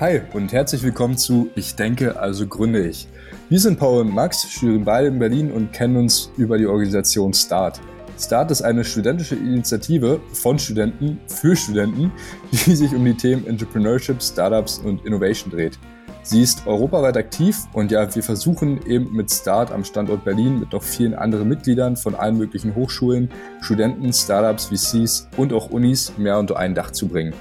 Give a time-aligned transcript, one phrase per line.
[0.00, 3.06] Hi und herzlich willkommen zu Ich denke, also gründe ich.
[3.50, 7.34] Wir sind Paul und Max, studieren beide in Berlin und kennen uns über die Organisation
[7.34, 7.82] START.
[8.18, 12.10] START ist eine studentische Initiative von Studenten für Studenten,
[12.50, 15.78] die sich um die Themen Entrepreneurship, Startups und Innovation dreht.
[16.22, 20.72] Sie ist europaweit aktiv und ja, wir versuchen eben mit Start am Standort Berlin mit
[20.72, 23.28] noch vielen anderen Mitgliedern von allen möglichen Hochschulen,
[23.60, 27.34] Studenten, Startups, VCs und auch Unis mehr unter ein Dach zu bringen.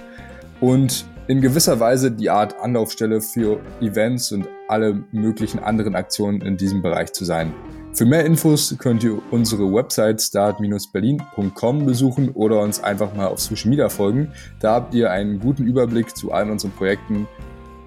[0.60, 6.58] Und in gewisser Weise die Art Anlaufstelle für Events und alle möglichen anderen Aktionen in
[6.58, 7.54] diesem Bereich zu sein.
[7.94, 13.70] Für mehr Infos könnt ihr unsere Website start-berlin.com besuchen oder uns einfach mal auf Social
[13.70, 14.32] Media folgen.
[14.60, 17.28] Da habt ihr einen guten Überblick zu allen unseren Projekten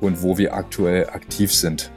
[0.01, 1.91] und wo wir aktuell aktiv sind.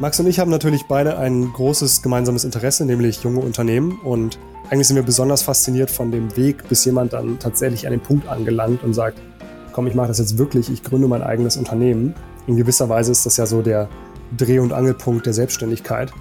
[0.00, 3.98] Max und ich haben natürlich beide ein großes gemeinsames Interesse, nämlich junge Unternehmen.
[4.02, 4.38] Und
[4.68, 8.28] eigentlich sind wir besonders fasziniert von dem Weg, bis jemand dann tatsächlich an den Punkt
[8.28, 9.18] angelangt und sagt,
[9.74, 12.14] komm, ich mache das jetzt wirklich, ich gründe mein eigenes Unternehmen.
[12.46, 13.88] In gewisser Weise ist das ja so der
[14.36, 16.12] Dreh- und Angelpunkt der Selbstständigkeit.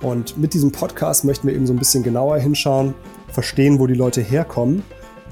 [0.00, 2.94] Und mit diesem Podcast möchten wir eben so ein bisschen genauer hinschauen,
[3.28, 4.84] verstehen, wo die Leute herkommen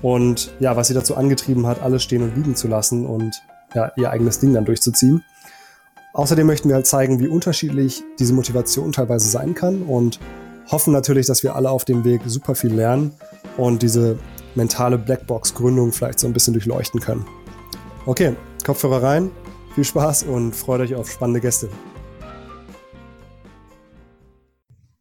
[0.02, 3.32] und ja, was sie dazu angetrieben hat, alles stehen und liegen zu lassen und
[3.74, 5.22] ja, ihr eigenes Ding dann durchzuziehen.
[6.14, 10.18] Außerdem möchten wir halt zeigen, wie unterschiedlich diese Motivation teilweise sein kann und
[10.68, 13.12] hoffen natürlich, dass wir alle auf dem Weg super viel lernen
[13.56, 14.18] und diese
[14.56, 17.24] mentale Blackbox-Gründung vielleicht so ein bisschen durchleuchten können.
[18.08, 19.30] Okay, Kopfhörer rein,
[19.74, 21.68] viel Spaß und freut euch auf spannende Gäste.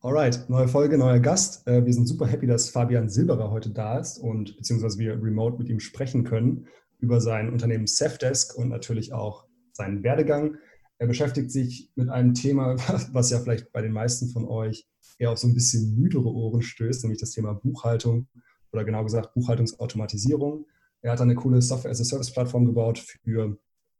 [0.02, 1.66] Alright, neue Folge, neuer Gast.
[1.70, 5.58] Äh, wir sind super happy, dass Fabian Silberer heute da ist und beziehungsweise wir remote
[5.58, 6.68] mit ihm sprechen können
[7.00, 10.58] über sein Unternehmen Safdesk und natürlich auch seinen Werdegang.
[10.98, 12.76] Er beschäftigt sich mit einem Thema,
[13.14, 14.86] was ja vielleicht bei den meisten von euch
[15.18, 18.28] eher auf so ein bisschen müdere Ohren stößt, nämlich das Thema Buchhaltung
[18.74, 20.66] oder genau gesagt Buchhaltungsautomatisierung.
[21.02, 23.58] Er hat eine coole Software-as-a-Service-Plattform gebaut für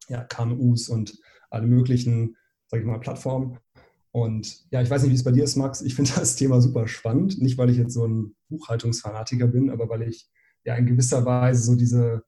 [0.10, 1.18] ja, KMUs und
[1.50, 2.36] alle möglichen,
[2.68, 3.58] sage ich mal, Plattformen.
[4.12, 5.82] Und ja, ich weiß nicht, wie es bei dir ist, Max.
[5.82, 7.42] Ich finde das Thema super spannend.
[7.42, 10.28] Nicht, weil ich jetzt so ein Buchhaltungsfanatiker bin, aber weil ich
[10.64, 12.24] ja in gewisser Weise so diese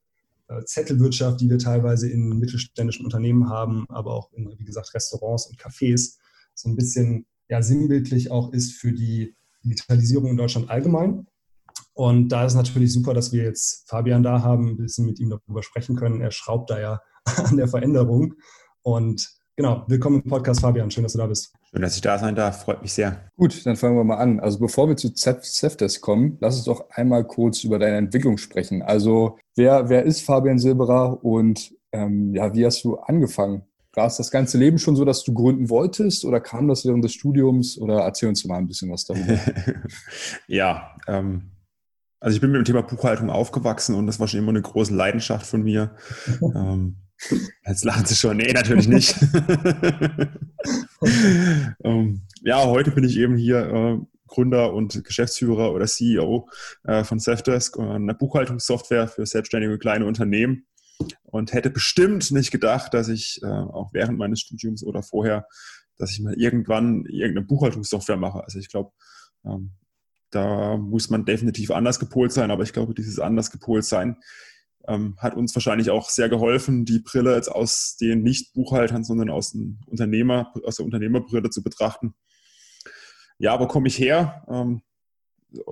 [0.47, 5.47] äh, Zettelwirtschaft, die wir teilweise in mittelständischen Unternehmen haben, aber auch in, wie gesagt, Restaurants
[5.47, 6.17] und Cafés,
[6.53, 11.27] so ein bisschen ja, sinnbildlich auch ist für die Digitalisierung in Deutschland allgemein.
[11.99, 15.31] Und da ist natürlich super, dass wir jetzt Fabian da haben, ein bisschen mit ihm
[15.31, 16.21] darüber sprechen können.
[16.21, 17.01] Er schraubt da ja
[17.43, 18.35] an der Veränderung.
[18.83, 20.89] Und genau, willkommen im Podcast, Fabian.
[20.89, 21.51] Schön, dass du da bist.
[21.69, 22.63] Schön, dass ich da sein darf.
[22.63, 23.29] Freut mich sehr.
[23.35, 24.39] Gut, dann fangen wir mal an.
[24.39, 28.81] Also bevor wir zu Ceftes kommen, lass uns doch einmal kurz über deine Entwicklung sprechen.
[28.81, 33.63] Also wer, wer ist Fabian Silberer und ähm, ja, wie hast du angefangen?
[33.91, 37.03] War es das ganze Leben schon so, dass du gründen wolltest oder kam das während
[37.03, 37.77] des Studiums?
[37.77, 39.37] Oder erzähl uns mal ein bisschen was darüber.
[40.47, 41.51] ja, ähm,
[42.19, 44.93] also ich bin mit dem Thema Buchhaltung aufgewachsen und das war schon immer eine große
[44.93, 45.95] Leidenschaft von mir.
[46.55, 46.97] ähm,
[47.65, 48.37] Jetzt lachen sie schon.
[48.37, 49.13] Nee, natürlich nicht.
[51.83, 53.97] ähm, ja, heute bin ich eben hier äh,
[54.27, 56.47] Gründer und Geschäftsführer oder CEO
[56.85, 60.65] äh, von Safdesk, äh, einer Buchhaltungssoftware für selbstständige kleine Unternehmen.
[61.23, 65.47] Und hätte bestimmt nicht gedacht, dass ich äh, auch während meines Studiums oder vorher,
[65.97, 68.43] dass ich mal irgendwann irgendeine Buchhaltungssoftware mache.
[68.43, 68.91] Also ich glaube,
[69.45, 69.71] ähm,
[70.31, 74.17] da muss man definitiv anders gepolt sein, aber ich glaube, dieses anders gepolt sein
[74.87, 79.51] ähm, hat uns wahrscheinlich auch sehr geholfen, die Brille jetzt aus den Nicht-Buchhaltern, sondern aus,
[79.51, 82.13] dem Unternehmer, aus der Unternehmerbrille zu betrachten.
[83.37, 84.45] Ja, wo komme ich her?
[84.49, 84.81] Ähm,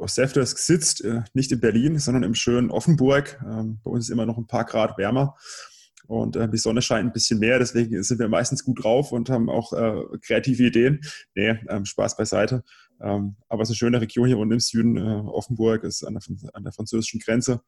[0.05, 3.39] Safdesk sitzt äh, nicht in Berlin, sondern im schönen Offenburg.
[3.45, 5.35] Ähm, bei uns ist immer noch ein paar Grad wärmer
[6.07, 9.29] und äh, die Sonne scheint ein bisschen mehr, deswegen sind wir meistens gut drauf und
[9.29, 11.01] haben auch äh, kreative Ideen.
[11.35, 12.63] Nee, ähm, Spaß beiseite.
[13.01, 14.97] Ähm, aber es ist eine schöne Region hier unten im Süden.
[14.97, 17.61] Äh, Offenburg ist an der, an der französischen Grenze.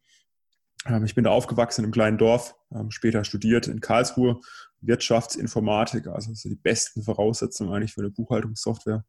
[0.86, 4.40] Ähm, ich bin da aufgewachsen in einem kleinen Dorf, ähm, später studiert in Karlsruhe
[4.82, 9.06] Wirtschaftsinformatik, also die besten Voraussetzungen eigentlich für eine Buchhaltungssoftware,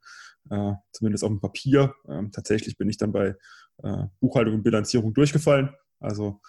[0.51, 1.95] äh, zumindest auf dem Papier.
[2.09, 3.37] Ähm, tatsächlich bin ich dann bei
[3.83, 5.71] äh, Buchhaltung und Bilanzierung durchgefallen.
[6.01, 6.41] Also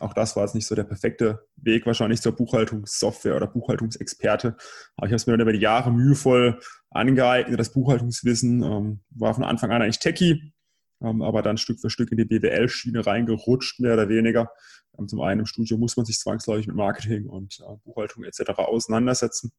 [0.00, 4.56] auch das war jetzt nicht so der perfekte Weg wahrscheinlich zur Buchhaltungssoftware oder Buchhaltungsexperte.
[4.96, 6.58] Aber ich habe es mir dann über die Jahre mühevoll
[6.90, 10.54] angeeignet, das Buchhaltungswissen, war von Anfang an eigentlich Techie,
[11.02, 14.50] ähm, aber dann Stück für Stück in die BWL-Schiene reingerutscht, mehr oder weniger.
[14.98, 18.50] Ähm, zum einen im Studium muss man sich zwangsläufig mit Marketing und äh, Buchhaltung etc.
[18.56, 19.52] auseinandersetzen.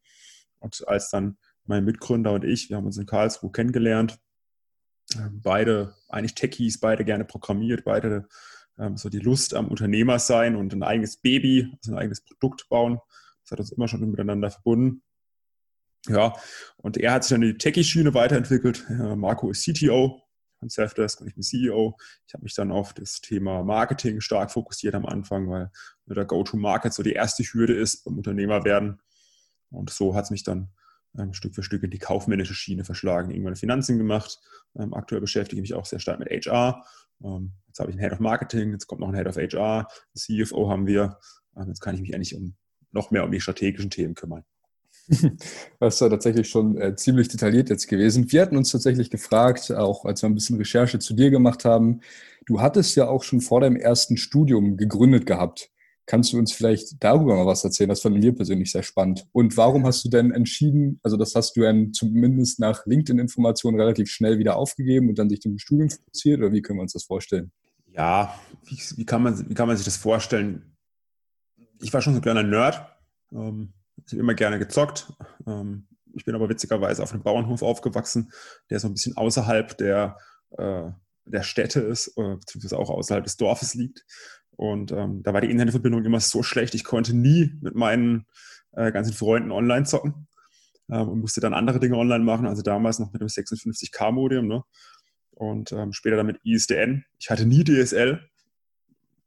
[0.59, 4.19] Und als dann mein Mitgründer und ich, wir haben uns in Karlsruhe kennengelernt,
[5.15, 8.27] ähm, beide eigentlich Techies, beide gerne programmiert, beide
[8.95, 12.99] so die Lust am Unternehmer sein und ein eigenes Baby, also ein eigenes Produkt bauen.
[13.43, 15.03] Das hat uns immer schon miteinander verbunden.
[16.07, 16.33] Ja,
[16.77, 18.85] und er hat sich dann in die Techie-Schiene weiterentwickelt.
[18.89, 20.21] Marco ist CTO
[20.59, 21.97] von Selfdesk und ich bin CEO.
[22.27, 25.71] Ich habe mich dann auf das Thema Marketing stark fokussiert am Anfang, weil
[26.05, 29.01] der Go-to-Market so die erste Hürde ist beim Unternehmerwerden.
[29.71, 30.69] Und so hat es mich dann ähm,
[31.31, 34.39] Stück für Stück in die kaufmännische Schiene verschlagen, irgendwann Finanzen gemacht.
[34.75, 36.83] Ähm, aktuell beschäftige ich mich auch sehr stark mit HR.
[37.23, 39.87] Ähm, jetzt habe ich einen Head of Marketing, jetzt kommt noch ein Head of HR,
[39.87, 41.19] ein CFO haben wir.
[41.55, 42.55] Ähm, jetzt kann ich mich eigentlich um,
[42.91, 44.43] noch mehr um die strategischen Themen kümmern.
[45.79, 48.31] Das ist ja tatsächlich schon äh, ziemlich detailliert jetzt gewesen.
[48.31, 52.01] Wir hatten uns tatsächlich gefragt, auch als wir ein bisschen Recherche zu dir gemacht haben,
[52.45, 55.72] du hattest ja auch schon vor deinem ersten Studium gegründet gehabt.
[56.05, 57.89] Kannst du uns vielleicht darüber mal was erzählen?
[57.89, 59.25] Das fanden wir persönlich sehr spannend.
[59.31, 64.09] Und warum hast du denn entschieden, also das hast du dann zumindest nach LinkedIn-Informationen relativ
[64.09, 66.39] schnell wieder aufgegeben und dann sich dem Studium fokussiert?
[66.39, 67.51] Oder wie können wir uns das vorstellen?
[67.87, 68.33] Ja,
[68.65, 70.75] wie, wie kann, man, wie kann man sich das vorstellen?
[71.81, 72.85] Ich war schon so ein kleiner Nerd.
[73.31, 73.73] Ähm,
[74.05, 75.13] ich habe immer gerne gezockt.
[75.47, 78.31] Ähm, ich bin aber witzigerweise auf einem Bauernhof aufgewachsen,
[78.69, 80.17] der so ein bisschen außerhalb der,
[80.57, 80.91] äh,
[81.25, 84.05] der Städte ist, äh, beziehungsweise auch außerhalb des Dorfes liegt.
[84.55, 88.25] Und ähm, da war die Internetverbindung immer so schlecht, ich konnte nie mit meinen
[88.73, 90.27] äh, ganzen Freunden online zocken
[90.89, 92.47] ähm, und musste dann andere Dinge online machen.
[92.47, 94.63] Also damals noch mit dem 56K-Modem ne?
[95.31, 97.05] und ähm, später dann mit ISDN.
[97.19, 98.21] Ich hatte nie DSL.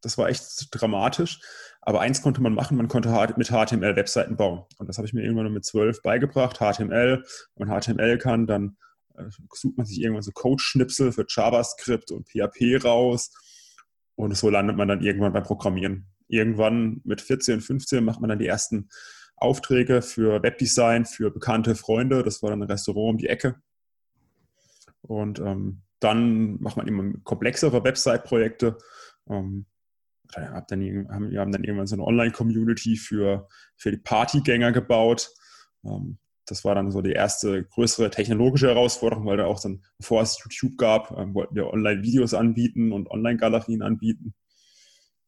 [0.00, 1.40] Das war echt dramatisch.
[1.80, 4.64] Aber eins konnte man machen, man konnte mit HTML Webseiten bauen.
[4.78, 6.58] Und das habe ich mir irgendwann mit 12 beigebracht.
[6.58, 7.24] HTML,
[7.54, 8.76] wenn man HTML kann, dann
[9.16, 13.30] äh, sucht man sich irgendwann so Code-Schnipsel für JavaScript und PHP raus
[14.16, 16.06] und so landet man dann irgendwann beim Programmieren.
[16.28, 18.88] Irgendwann mit 14, 15 macht man dann die ersten
[19.36, 22.22] Aufträge für Webdesign, für bekannte Freunde.
[22.22, 23.60] Das war dann ein Restaurant um die Ecke.
[25.02, 28.78] Und ähm, dann macht man immer komplexere Website-Projekte.
[29.28, 29.66] Ähm,
[30.32, 35.30] dann, haben, wir haben dann irgendwann so eine Online-Community für, für die Partygänger gebaut.
[35.84, 40.22] Ähm, das war dann so die erste größere technologische Herausforderung, weil da auch dann, bevor
[40.22, 44.34] es YouTube gab, ähm, wollten wir Online-Videos anbieten und Online-Galerien anbieten.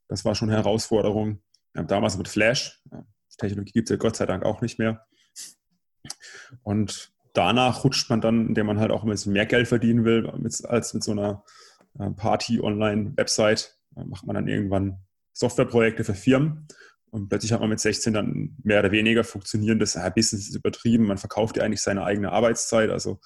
[0.06, 1.42] Das war schon eine Herausforderung.
[1.76, 5.06] Haben damals mit Flash, die Technologie gibt es ja Gott sei Dank auch nicht mehr.
[6.62, 10.28] Und danach rutscht man dann, indem man halt auch ein bisschen mehr Geld verdienen will,
[10.64, 11.44] als mit so einer
[11.94, 13.76] Party-Online-Website,
[14.06, 14.98] macht man dann irgendwann
[15.32, 16.68] Softwareprojekte für Firmen.
[17.10, 21.06] Und plötzlich hat man mit 16 dann mehr oder weniger funktionierendes ja, Business ist übertrieben.
[21.06, 22.90] Man verkauft ja eigentlich seine eigene Arbeitszeit.
[22.90, 23.20] Also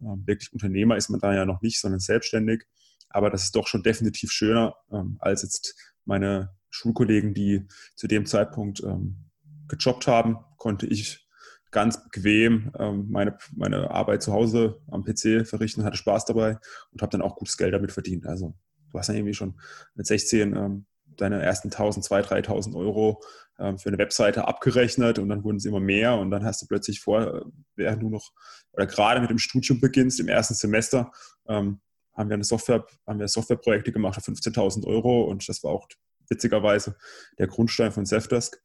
[0.00, 2.64] ähm, wirklich Unternehmer ist man da ja noch nicht, sondern selbstständig.
[3.08, 5.74] Aber das ist doch schon definitiv schöner ähm, als jetzt
[6.04, 9.30] meine Schulkollegen, die zu dem Zeitpunkt ähm,
[9.68, 11.26] gejobbt haben, konnte ich
[11.72, 12.70] ganz bequem
[13.08, 16.58] meine, meine Arbeit zu Hause am PC verrichten, hatte Spaß dabei
[16.90, 18.24] und habe dann auch gutes Geld damit verdient.
[18.24, 18.54] Also
[18.90, 19.60] du hast ja irgendwie schon
[19.94, 20.86] mit 16 ähm,
[21.16, 23.22] deine ersten 1000, 2000, 3000 Euro
[23.58, 26.66] ähm, für eine Webseite abgerechnet und dann wurden es immer mehr und dann hast du
[26.66, 28.32] plötzlich vor, während du noch
[28.72, 31.12] oder gerade mit dem Studium beginnst, im ersten Semester,
[31.48, 31.80] ähm,
[32.14, 35.88] haben wir eine Software, haben wir Softwareprojekte gemacht für 15.000 Euro und das war auch
[36.28, 36.96] witzigerweise
[37.38, 38.62] der Grundstein von Zefdesk.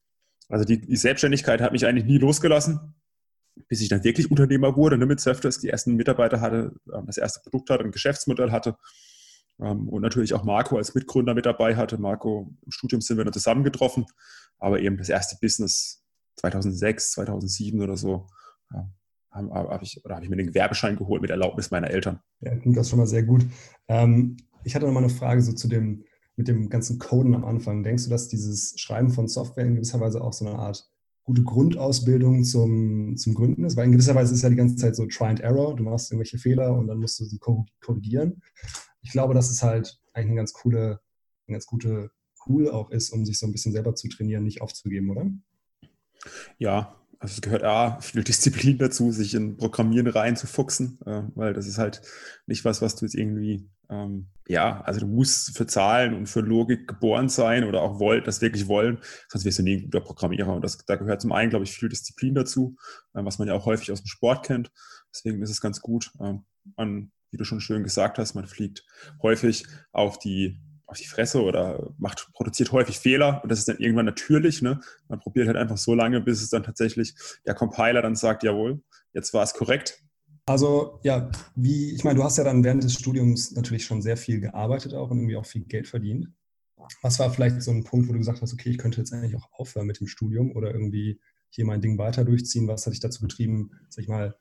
[0.49, 2.95] Also die, die, Selbstständigkeit hat mich eigentlich nie losgelassen,
[3.67, 7.17] bis ich dann wirklich Unternehmer wurde, ne, mit Zefdesk, die ersten Mitarbeiter hatte, ähm, das
[7.17, 8.75] erste Produkt hatte, ein Geschäftsmodell hatte
[9.61, 11.97] und natürlich auch Marco als Mitgründer mit dabei hatte.
[11.97, 14.05] Marco, im Studium sind wir noch zusammengetroffen,
[14.57, 16.03] aber eben das erste Business
[16.37, 18.27] 2006, 2007 oder so,
[19.31, 22.19] habe hab ich, hab ich mir den Gewerbeschein geholt mit Erlaubnis meiner Eltern.
[22.41, 23.45] Ja, klingt das schon mal sehr gut.
[23.87, 26.03] Ähm, ich hatte noch mal eine Frage so zu dem,
[26.35, 27.83] mit dem ganzen Coden am Anfang.
[27.83, 30.89] Denkst du, dass dieses Schreiben von Software in gewisser Weise auch so eine Art
[31.23, 33.77] gute Grundausbildung zum, zum Gründen ist?
[33.77, 35.75] Weil in gewisser Weise ist ja die ganze Zeit so Try and Error.
[35.75, 37.39] Du machst irgendwelche Fehler und dann musst du sie
[37.79, 38.41] korrigieren
[39.01, 40.99] ich glaube, dass es halt eigentlich eine ganz coole,
[41.47, 42.11] eine ganz gute
[42.43, 45.29] Tool auch ist, um sich so ein bisschen selber zu trainieren, nicht aufzugeben, oder?
[46.57, 51.67] Ja, also es gehört A, viel Disziplin dazu, sich in Programmieren reinzufuchsen, äh, weil das
[51.67, 52.01] ist halt
[52.47, 56.41] nicht was, was du jetzt irgendwie, ähm, ja, also du musst für Zahlen und für
[56.41, 60.01] Logik geboren sein oder auch wollen, das wirklich wollen, sonst wirst du nie ein guter
[60.01, 60.53] Programmierer.
[60.53, 62.75] Und das, da gehört zum einen, glaube ich, viel Disziplin dazu,
[63.13, 64.71] äh, was man ja auch häufig aus dem Sport kennt.
[65.13, 66.33] Deswegen ist es ganz gut, äh,
[66.75, 68.85] man wie du schon schön gesagt hast, man fliegt
[69.21, 73.77] häufig auf die, auf die Fresse oder macht, produziert häufig Fehler und das ist dann
[73.77, 74.61] irgendwann natürlich.
[74.61, 74.79] Ne?
[75.07, 78.81] Man probiert halt einfach so lange, bis es dann tatsächlich der Compiler dann sagt, jawohl,
[79.13, 80.03] jetzt war es korrekt.
[80.45, 84.17] Also ja, wie, ich meine, du hast ja dann während des Studiums natürlich schon sehr
[84.17, 86.27] viel gearbeitet auch und irgendwie auch viel Geld verdient.
[87.01, 89.35] Was war vielleicht so ein Punkt, wo du gesagt hast, okay, ich könnte jetzt eigentlich
[89.35, 92.67] auch aufhören mit dem Studium oder irgendwie hier mein Ding weiter durchziehen?
[92.67, 94.35] Was hat dich dazu getrieben, sag ich mal,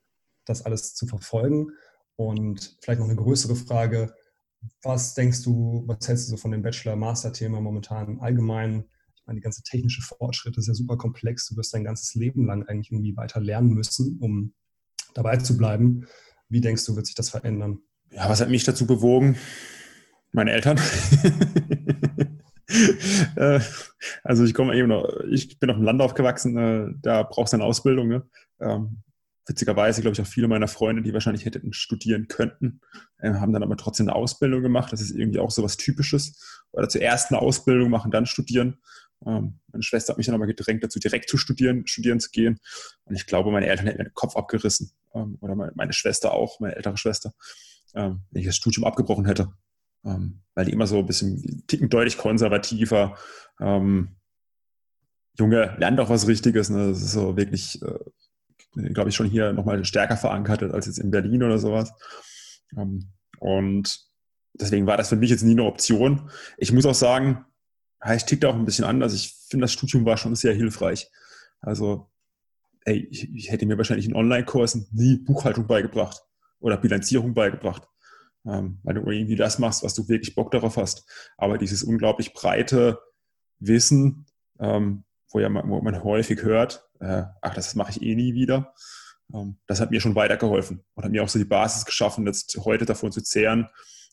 [0.45, 1.71] das alles zu verfolgen?
[2.15, 4.13] Und vielleicht noch eine größere Frage,
[4.83, 8.85] was denkst du, was hältst du so von dem Bachelor-Master-Thema momentan allgemein?
[9.15, 11.47] Ich meine, die ganze technische Fortschritt ist ja super komplex.
[11.47, 14.53] Du wirst dein ganzes Leben lang eigentlich irgendwie weiter lernen müssen, um
[15.13, 16.05] dabei zu bleiben.
[16.49, 17.79] Wie denkst du, wird sich das verändern?
[18.11, 19.37] Ja, was hat mich dazu bewogen?
[20.31, 20.79] Meine Eltern.
[23.35, 23.59] Äh,
[24.23, 27.57] also ich komme eben noch, ich bin auf dem Land aufgewachsen, äh, da brauchst du
[27.57, 28.07] eine Ausbildung.
[28.07, 28.29] Ne?
[29.47, 32.81] Witzigerweise, glaube ich, auch viele meiner Freunde, die wahrscheinlich hätten studieren könnten,
[33.17, 34.93] äh, haben dann aber trotzdem eine Ausbildung gemacht.
[34.93, 36.61] Das ist irgendwie auch so was Typisches.
[36.71, 38.77] Oder zuerst eine Ausbildung machen, dann studieren.
[39.25, 42.59] Ähm, meine Schwester hat mich dann aber gedrängt, dazu direkt zu studieren, studieren zu gehen.
[43.05, 44.91] Und ich glaube, meine Eltern hätten mir den Kopf abgerissen.
[45.13, 47.33] Ähm, oder meine Schwester auch, meine ältere Schwester,
[47.95, 49.51] ähm, wenn ich das Studium abgebrochen hätte.
[50.03, 53.17] Ähm, weil die immer so ein bisschen ticken deutlich konservativer.
[53.59, 54.15] Ähm,
[55.37, 56.69] Junge, lernt doch was Richtiges.
[56.69, 56.89] Ne?
[56.89, 57.99] Das ist so wirklich, äh,
[58.73, 61.93] glaube ich, schon hier nochmal stärker verankert als jetzt in Berlin oder sowas.
[62.77, 63.09] Ähm,
[63.39, 63.99] und
[64.53, 66.29] deswegen war das für mich jetzt nie eine Option.
[66.57, 67.45] Ich muss auch sagen,
[68.15, 69.13] ich ticke auch ein bisschen anders.
[69.13, 71.09] Ich finde, das Studium war schon sehr hilfreich.
[71.59, 72.09] Also,
[72.85, 76.21] ey, ich, ich hätte mir wahrscheinlich in Online-Kursen nie Buchhaltung beigebracht
[76.59, 77.87] oder Bilanzierung beigebracht
[78.45, 81.05] ähm, weil du irgendwie das machst, was du wirklich Bock darauf hast.
[81.37, 82.99] Aber dieses unglaublich breite
[83.59, 84.25] Wissen,
[84.59, 88.33] ähm, wo, ja man, wo man häufig hört, äh, ach, das mache ich eh nie
[88.33, 88.73] wieder,
[89.33, 92.57] ähm, das hat mir schon weitergeholfen und hat mir auch so die Basis geschaffen, jetzt
[92.63, 93.67] heute davon zu zehren,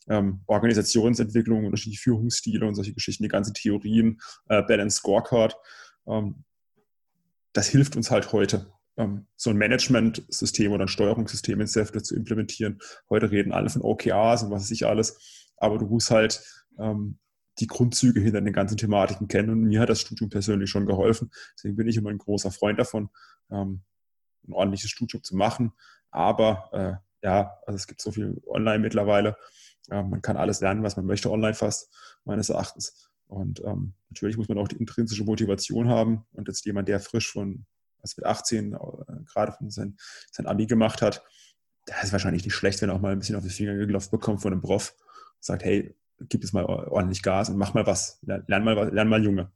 [0.08, 5.56] ähm, Organisationsentwicklung, unterschiedliche Führungsstile und solche Geschichten, die ganzen Theorien, äh, Balance Scorecard.
[6.06, 6.44] Ähm,
[7.52, 12.16] das hilft uns halt heute ähm, so ein Management-System oder ein Steuerungssystem in Safety zu
[12.16, 12.78] implementieren.
[13.10, 16.42] Heute reden alle von OKRs und was weiß ich alles, aber du musst halt
[16.78, 17.18] ähm,
[17.60, 21.30] die Grundzüge hinter den ganzen Thematiken kennen und mir hat das Studium persönlich schon geholfen.
[21.56, 23.10] Deswegen bin ich immer ein großer Freund davon,
[23.50, 23.82] ähm,
[24.46, 25.72] ein ordentliches Studium zu machen.
[26.10, 29.36] Aber äh, ja, also es gibt so viel online mittlerweile.
[29.90, 31.92] Äh, man kann alles lernen, was man möchte online fast,
[32.24, 33.10] meines Erachtens.
[33.26, 36.24] Und ähm, natürlich muss man auch die intrinsische Motivation haben.
[36.32, 37.66] Und jetzt jemand, der frisch von
[38.00, 38.78] was mit 18 äh,
[39.26, 39.96] gerade von sein,
[40.30, 41.22] sein Abi gemacht hat,
[41.84, 44.10] da ist wahrscheinlich nicht schlecht, wenn er auch mal ein bisschen auf die Finger geklopft
[44.10, 44.94] bekommt von einem Prof.
[45.40, 45.94] Sagt, hey,
[46.28, 48.20] gib es mal ordentlich Gas und mach mal was.
[48.22, 49.50] Lern mal, lern mal Junge.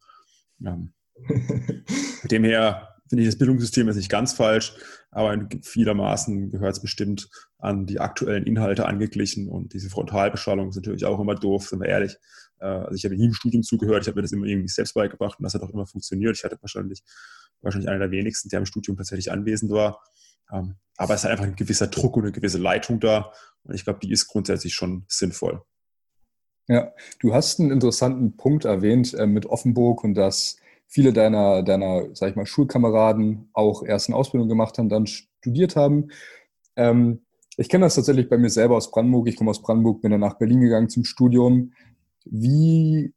[0.58, 0.78] Ja.
[1.28, 4.74] mit dem her finde ich das Bildungssystem ist nicht ganz falsch,
[5.10, 7.28] aber in vielermaßen gehört es bestimmt
[7.58, 11.88] an die aktuellen Inhalte angeglichen und diese Frontalbeschallung ist natürlich auch immer doof, sind wir
[11.88, 12.16] ehrlich.
[12.58, 14.94] Äh, also ich habe nie im Studium zugehört, ich habe mir das immer irgendwie selbst
[14.94, 16.36] beigebracht und das hat auch immer funktioniert.
[16.36, 17.02] Ich hatte wahrscheinlich
[17.60, 20.02] wahrscheinlich einer der wenigsten, der im Studium tatsächlich anwesend war.
[20.50, 23.32] Ähm, aber es ist einfach ein gewisser Druck und eine gewisse Leitung da.
[23.64, 25.62] Und ich glaube, die ist grundsätzlich schon sinnvoll.
[26.68, 32.06] Ja, du hast einen interessanten Punkt erwähnt äh, mit Offenburg und dass viele deiner, deiner,
[32.14, 36.10] sag ich mal, Schulkameraden auch erst eine Ausbildung gemacht haben, dann studiert haben.
[36.76, 37.22] Ähm,
[37.56, 39.28] ich kenne das tatsächlich bei mir selber aus Brandenburg.
[39.28, 41.72] Ich komme aus Brandenburg, bin dann nach Berlin gegangen zum Studium.
[42.24, 43.12] Wie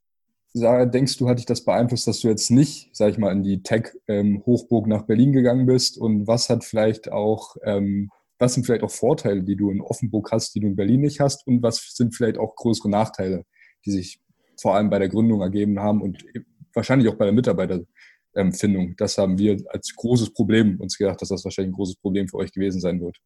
[0.55, 3.61] denkst du, hat dich das beeinflusst, dass du jetzt nicht, sag ich mal, in die
[3.61, 5.97] Tech-Hochburg ähm, nach Berlin gegangen bist?
[5.97, 10.31] Und was hat vielleicht auch, ähm, was sind vielleicht auch Vorteile, die du in Offenburg
[10.31, 11.45] hast, die du in Berlin nicht hast?
[11.47, 13.45] Und was sind vielleicht auch größere Nachteile,
[13.85, 14.19] die sich
[14.59, 16.25] vor allem bei der Gründung ergeben haben und
[16.73, 18.95] wahrscheinlich auch bei der Mitarbeiterfindung?
[18.97, 22.37] Das haben wir als großes Problem uns gedacht, dass das wahrscheinlich ein großes Problem für
[22.37, 23.17] euch gewesen sein wird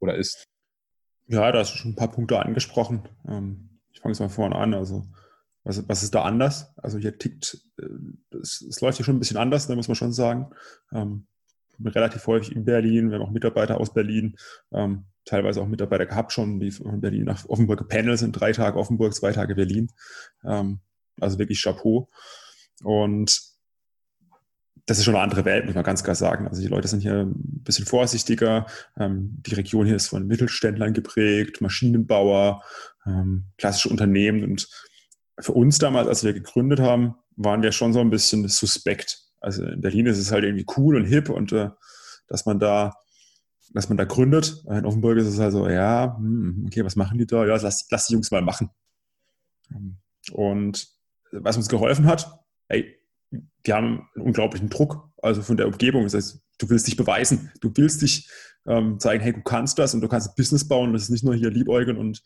[0.00, 0.44] oder ist.
[1.28, 3.08] Ja, da hast du schon ein paar Punkte angesprochen.
[3.28, 4.74] Ähm, ich fange jetzt mal vorne an.
[4.74, 5.04] Also
[5.64, 6.72] was, was ist da anders?
[6.76, 9.96] Also hier tickt, äh, es, es läuft hier schon ein bisschen anders, da muss man
[9.96, 10.50] schon sagen.
[11.84, 14.36] Relativ häufig in Berlin, wir haben auch Mitarbeiter aus Berlin,
[14.72, 18.78] ähm, teilweise auch Mitarbeiter gehabt schon, die von Berlin nach Offenburg gependelt sind, drei Tage
[18.78, 19.90] Offenburg, zwei Tage Berlin.
[20.44, 20.80] Ähm,
[21.20, 22.08] also wirklich Chapeau.
[22.82, 23.40] Und
[24.86, 26.46] das ist schon eine andere Welt, muss man ganz klar sagen.
[26.46, 28.66] Also die Leute sind hier ein bisschen vorsichtiger.
[28.96, 32.62] Ähm, die Region hier ist von Mittelständlern geprägt, Maschinenbauer,
[33.04, 34.68] ähm, klassische Unternehmen und
[35.38, 39.25] für uns damals, als wir gegründet haben, waren wir schon so ein bisschen suspekt.
[39.46, 41.70] Also in Berlin ist es halt irgendwie cool und hip und äh,
[42.26, 42.92] dass man da
[43.72, 44.64] dass man da gründet.
[44.68, 47.44] In Offenburg ist es halt so, ja, hm, okay, was machen die da?
[47.46, 48.70] Ja, lass, lass die Jungs mal machen.
[50.32, 50.88] Und
[51.30, 52.96] was uns geholfen hat, ey,
[53.30, 56.04] die haben einen unglaublichen Druck, also von der Umgebung.
[56.04, 58.28] Das heißt, du willst dich beweisen, du willst dich
[58.66, 60.92] ähm, zeigen, hey, du kannst das und du kannst ein Business bauen.
[60.92, 62.22] Das ist nicht nur hier liebäugeln und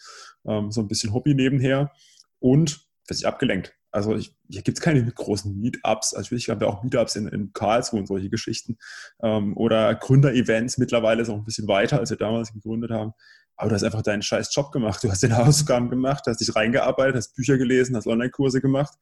[0.47, 1.91] ähm, so ein bisschen Hobby nebenher.
[2.39, 3.75] Und wird sich abgelenkt.
[3.93, 6.15] Also ich, hier gibt es keine großen Meetups.
[6.15, 8.79] Also ich habe ja auch Meetups in, in Karlsruhe und solche Geschichten.
[9.23, 13.13] Ähm, oder Gründer-Events mittlerweile ist auch ein bisschen weiter, als wir damals gegründet haben.
[13.57, 15.05] Aber du hast einfach deinen scheiß Job gemacht.
[15.05, 18.95] Du hast deine Hausaufgaben gemacht, hast dich reingearbeitet, hast Bücher gelesen, hast Online-Kurse gemacht,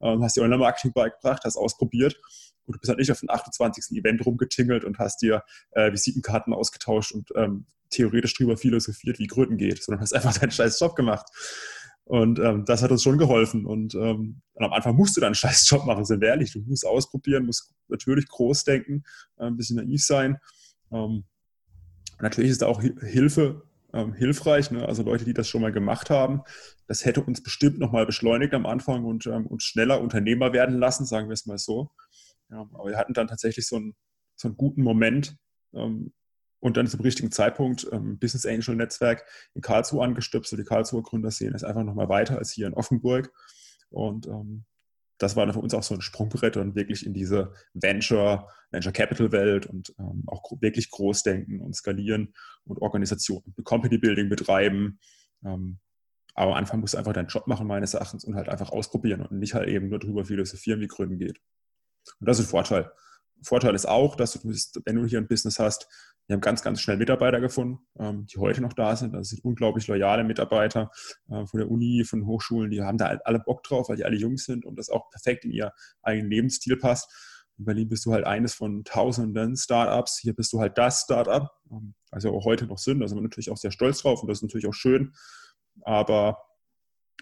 [0.00, 2.16] ähm, hast dir Online-Marketing beigebracht, hast ausprobiert.
[2.66, 3.96] Und du bist halt nicht auf dem 28.
[3.98, 5.42] Event rumgetingelt und hast dir
[5.72, 10.52] äh, Visitenkarten ausgetauscht und ähm, theoretisch drüber philosophiert, wie Gründen geht, sondern hast einfach deinen
[10.52, 11.26] scheiß Job gemacht.
[12.10, 13.64] Und ähm, das hat uns schon geholfen.
[13.64, 16.52] Und, ähm, am Anfang musst du dann einen scheiß Job machen, sind wir ehrlich.
[16.52, 19.04] Du musst ausprobieren, musst natürlich groß denken,
[19.38, 20.36] äh, ein bisschen naiv sein.
[20.90, 21.22] Ähm,
[22.18, 23.62] natürlich ist da auch Hilfe
[23.92, 24.72] ähm, hilfreich.
[24.72, 24.84] Ne?
[24.88, 26.42] Also Leute, die das schon mal gemacht haben.
[26.88, 31.06] Das hätte uns bestimmt nochmal beschleunigt am Anfang und ähm, uns schneller Unternehmer werden lassen,
[31.06, 31.90] sagen wir es mal so.
[32.50, 33.94] Ja, aber wir hatten dann tatsächlich so einen,
[34.34, 35.36] so einen guten Moment
[35.74, 36.12] ähm,
[36.60, 39.24] und dann zum richtigen Zeitpunkt ähm, Business Angel Netzwerk
[39.54, 40.60] in Karlsruhe angestöpselt.
[40.60, 43.32] Die Karlsruher Gründer sehen es einfach nochmal weiter als hier in Offenburg.
[43.88, 44.64] Und ähm,
[45.18, 48.92] das war dann für uns auch so ein Sprungbrett und wirklich in diese Venture, Venture
[48.92, 54.98] Capital Welt und ähm, auch wirklich groß denken und skalieren und Organisation, Company Building betreiben.
[55.44, 55.78] Ähm,
[56.34, 59.20] aber am Anfang musst du einfach deinen Job machen, meines Erachtens, und halt einfach ausprobieren
[59.20, 61.38] und nicht halt eben nur drüber philosophieren, wie Gründen geht.
[62.18, 62.90] Und das ist ein Vorteil.
[63.42, 64.48] Vorteil ist auch, dass du,
[64.84, 65.86] wenn du hier ein Business hast,
[66.30, 69.14] wir haben ganz, ganz schnell Mitarbeiter gefunden, ähm, die heute noch da sind.
[69.14, 70.92] Das sind unglaublich loyale Mitarbeiter
[71.28, 72.70] äh, von der Uni, von Hochschulen.
[72.70, 75.44] Die haben da alle Bock drauf, weil die alle jung sind und das auch perfekt
[75.44, 75.72] in ihr
[76.02, 77.12] eigenen Lebensstil passt.
[77.58, 80.20] In Berlin bist du halt eines von tausenden Startups.
[80.20, 83.00] Hier bist du halt das Startup, ähm, also auch heute noch sind.
[83.00, 85.12] Da sind wir natürlich auch sehr stolz drauf und das ist natürlich auch schön.
[85.82, 86.38] Aber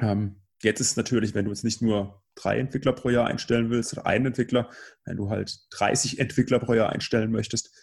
[0.03, 3.71] ähm, jetzt ist es natürlich, wenn du jetzt nicht nur drei Entwickler pro Jahr einstellen
[3.71, 4.69] willst oder einen Entwickler,
[5.07, 7.75] wenn du halt 30 Entwickler pro Jahr einstellen möchtest,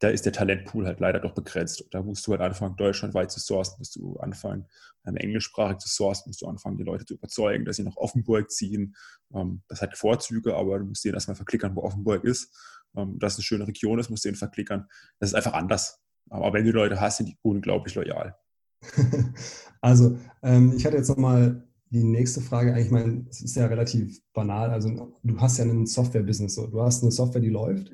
[0.00, 1.84] da ist der Talentpool halt leider doch begrenzt.
[1.90, 4.66] Da musst du halt anfangen, deutschlandweit zu sourcen, musst du anfangen,
[5.06, 8.50] ähm, englischsprachig zu sourcen, musst du anfangen, die Leute zu überzeugen, dass sie nach Offenburg
[8.50, 8.96] ziehen.
[9.34, 12.50] Ähm, das hat Vorzüge, aber du musst denen erstmal verklickern, wo Offenburg ist.
[12.96, 14.86] Ähm, dass es eine schöne Region ist, musst du denen verklickern.
[15.18, 16.00] Das ist einfach anders.
[16.30, 18.36] Aber wenn du Leute hast, sind die unglaublich loyal.
[19.82, 22.72] also, ähm, ich hatte jetzt nochmal die nächste Frage.
[22.72, 24.70] Eigentlich, mein, es ist ja relativ banal.
[24.70, 26.54] Also, du hast ja ein Software-Business.
[26.54, 26.68] So.
[26.68, 27.90] Du hast eine Software, die läuft.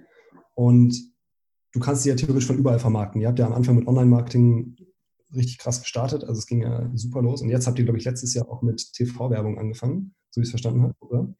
[0.54, 1.15] Und
[1.76, 3.20] du kannst sie ja theoretisch von überall vermarkten.
[3.20, 4.76] Ihr habt ja am Anfang mit Online-Marketing
[5.34, 7.42] richtig krass gestartet, also es ging ja super los.
[7.42, 10.46] Und jetzt habt ihr, glaube ich, letztes Jahr auch mit TV-Werbung angefangen, so wie ich
[10.46, 11.34] es verstanden habe, oder?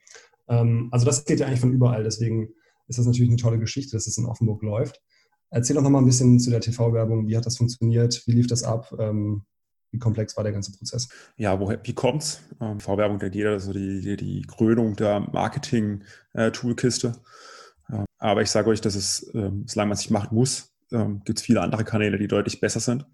[0.49, 2.51] Ähm, also das geht ja eigentlich von überall, deswegen
[2.87, 5.01] ist das natürlich eine tolle Geschichte, dass es in Offenburg läuft.
[5.49, 7.29] Erzähl doch nochmal ein bisschen zu der TV-Werbung.
[7.29, 8.23] Wie hat das funktioniert?
[8.27, 8.95] Wie lief das ab?
[8.99, 9.47] Ähm,
[9.91, 11.09] wie komplex war der ganze Prozess?
[11.37, 12.43] Ja, wo, wie kommt's?
[12.61, 17.09] Ähm, TV-Werbung denkt jeder, also die, die, die Krönung der Marketing-Toolkiste.
[17.09, 17.13] Äh,
[18.19, 21.39] aber ich sage euch, dass es, ähm, solange man es nicht machen muss, ähm, gibt
[21.39, 23.07] es viele andere Kanäle, die deutlich besser sind.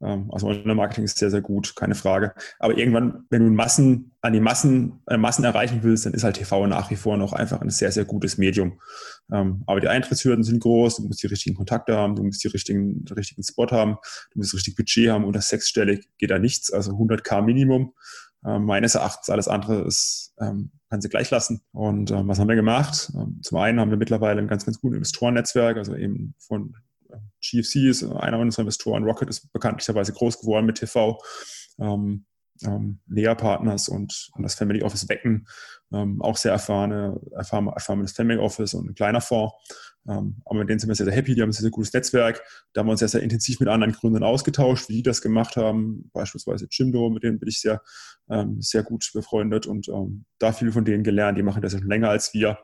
[0.00, 2.34] Ähm, also Online-Marketing ist sehr, sehr gut, keine Frage.
[2.58, 6.36] Aber irgendwann, wenn du Massen, an die Massen, äh, Massen erreichen willst, dann ist halt
[6.36, 8.80] TV nach wie vor noch einfach ein sehr, sehr gutes Medium.
[9.32, 12.48] Ähm, aber die Eintrittshürden sind groß, du musst die richtigen Kontakte haben, du musst die
[12.48, 13.98] richtigen, richtigen Spot haben,
[14.32, 15.24] du musst das richtige Budget haben.
[15.24, 17.94] Unter sechsstellig geht da nichts, also 100k Minimum.
[18.44, 21.62] Ähm, meines Erachtens alles andere ist, ähm, kann sie gleich lassen.
[21.72, 23.12] Und ähm, was haben wir gemacht?
[23.14, 26.74] Ähm, zum einen haben wir mittlerweile ein ganz, ganz gutes Investorennetzwerk, also eben von
[27.10, 31.20] äh, GFC ist einer unserer Investoren, Rocket ist bekanntlicherweise groß geworden mit TV.
[31.78, 32.26] Ähm,
[32.64, 35.46] ähm, Lea Partners und, und, das Family Office Wecken,
[35.92, 39.54] ähm, auch sehr erfahrene, erfahren, erfahrenes Family Office und ein kleiner Fonds.
[40.08, 41.92] Ähm, aber mit denen sind wir sehr, sehr happy, die haben ein sehr, sehr gutes
[41.92, 42.42] Netzwerk.
[42.72, 45.56] Da haben wir uns sehr, sehr intensiv mit anderen Gründern ausgetauscht, wie die das gemacht
[45.56, 46.10] haben.
[46.12, 47.82] Beispielsweise Jimdo, mit denen bin ich sehr,
[48.28, 51.38] ähm, sehr gut befreundet und ähm, da viel von denen gelernt.
[51.38, 52.58] Die machen das ja schon länger als wir.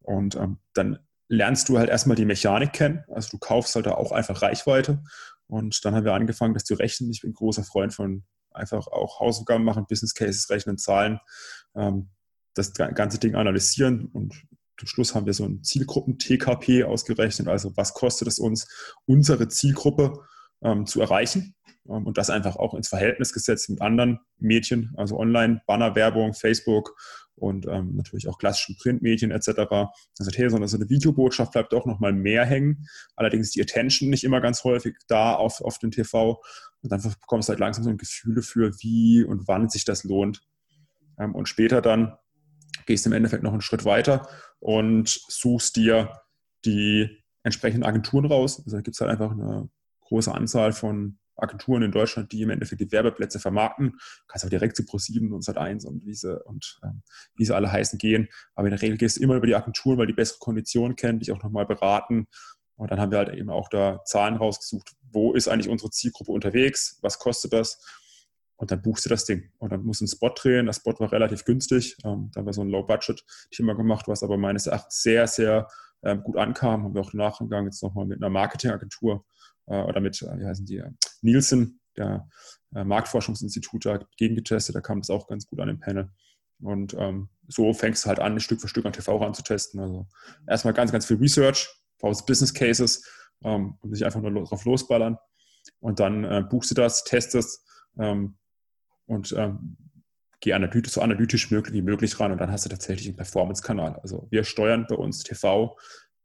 [0.00, 0.36] Und
[0.74, 3.04] dann lernst du halt erstmal die Mechanik kennen.
[3.08, 5.04] Also du kaufst halt auch einfach Reichweite.
[5.46, 7.12] Und dann haben wir angefangen, das zu rechnen.
[7.12, 11.20] Ich bin großer Freund von einfach auch Hausaufgaben machen, Business Cases rechnen, Zahlen,
[12.54, 14.34] das ganze Ding analysieren und
[14.78, 18.68] zum Schluss haben wir so ein Zielgruppen-TKP ausgerechnet, also was kostet es uns,
[19.06, 20.20] unsere Zielgruppe
[20.62, 21.54] ähm, zu erreichen
[21.88, 26.94] ähm, und das einfach auch ins Verhältnis gesetzt mit anderen Medien, also Online, Bannerwerbung, Facebook
[27.34, 29.48] und ähm, natürlich auch klassischen Printmedien etc.
[30.18, 32.86] Also hey, so eine Videobotschaft bleibt auch nochmal mehr hängen.
[33.16, 36.40] Allerdings ist die Attention nicht immer ganz häufig da auf, auf den TV.
[36.82, 40.04] Und dann bekommst du halt langsam so ein Gefühl dafür, wie und wann sich das
[40.04, 40.42] lohnt.
[41.18, 42.16] Ähm, und später dann
[42.86, 44.28] gehst im Endeffekt noch einen Schritt weiter
[44.60, 46.12] und suchst dir
[46.64, 48.60] die entsprechenden Agenturen raus.
[48.64, 49.68] Also da gibt es halt einfach eine
[50.02, 53.90] große Anzahl von Agenturen in Deutschland, die im Endeffekt die Werbeplätze vermarkten.
[53.90, 57.02] Du kannst auch direkt zu Pro7 und Sat1 und wie sie, und, ähm,
[57.34, 58.28] wie sie alle heißen gehen.
[58.54, 61.18] Aber in der Regel gehst du immer über die Agenturen, weil die bessere Konditionen kennen,
[61.18, 62.26] dich auch nochmal beraten.
[62.76, 66.32] Und dann haben wir halt eben auch da Zahlen rausgesucht, wo ist eigentlich unsere Zielgruppe
[66.32, 67.82] unterwegs, was kostet das
[68.62, 69.50] und dann buchst du das Ding.
[69.58, 70.66] Und dann musst du einen Spot drehen.
[70.66, 71.96] Der Spot war relativ günstig.
[72.04, 75.66] Ähm, da haben wir so ein Low-Budget-Thema gemacht, was aber meines Erachtens sehr, sehr
[76.04, 76.84] ähm, gut ankam.
[76.84, 79.24] Haben wir auch nachgegangen, jetzt nochmal mit einer Marketingagentur
[79.66, 80.80] äh, oder mit, äh, wie heißen die,
[81.22, 82.28] Nielsen, der
[82.72, 84.76] äh, Marktforschungsinstitut, dagegen getestet.
[84.76, 86.12] Da kam das auch ganz gut an dem Panel.
[86.60, 89.80] Und ähm, so fängst du halt an, Stück für Stück an TV ranzutesten.
[89.80, 90.06] Also
[90.46, 93.04] erstmal ganz, ganz viel Research, baust Business Cases
[93.42, 95.18] ähm, und sich einfach nur drauf losballern.
[95.80, 97.66] Und dann äh, buchst du das, testest,
[97.98, 98.36] ähm,
[99.12, 99.76] und ähm,
[100.40, 104.00] geh analytisch, so analytisch möglich, wie möglich ran und dann hast du tatsächlich einen Performance-Kanal.
[104.02, 105.76] Also wir steuern bei uns TV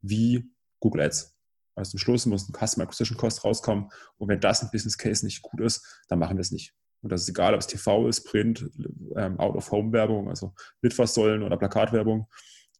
[0.02, 1.36] wie Google Ads.
[1.76, 3.90] Also zum Schluss muss ein Customer Acquisition Cost rauskommen.
[4.18, 6.74] Und wenn das ein Business Case nicht gut ist, dann machen wir es nicht.
[7.04, 8.68] Und das ist egal, ob es TV ist, Print,
[9.16, 12.28] ähm, Out-of-Home-Werbung, also Litfaßsäulen oder Plakatwerbung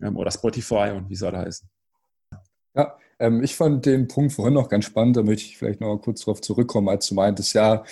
[0.02, 1.70] ähm, oder Spotify und wie sie alle heißen.
[2.74, 5.88] Ja, ähm, ich fand den Punkt vorhin noch ganz spannend, da möchte ich vielleicht noch
[5.88, 7.84] mal kurz darauf zurückkommen, als du meintest, ja,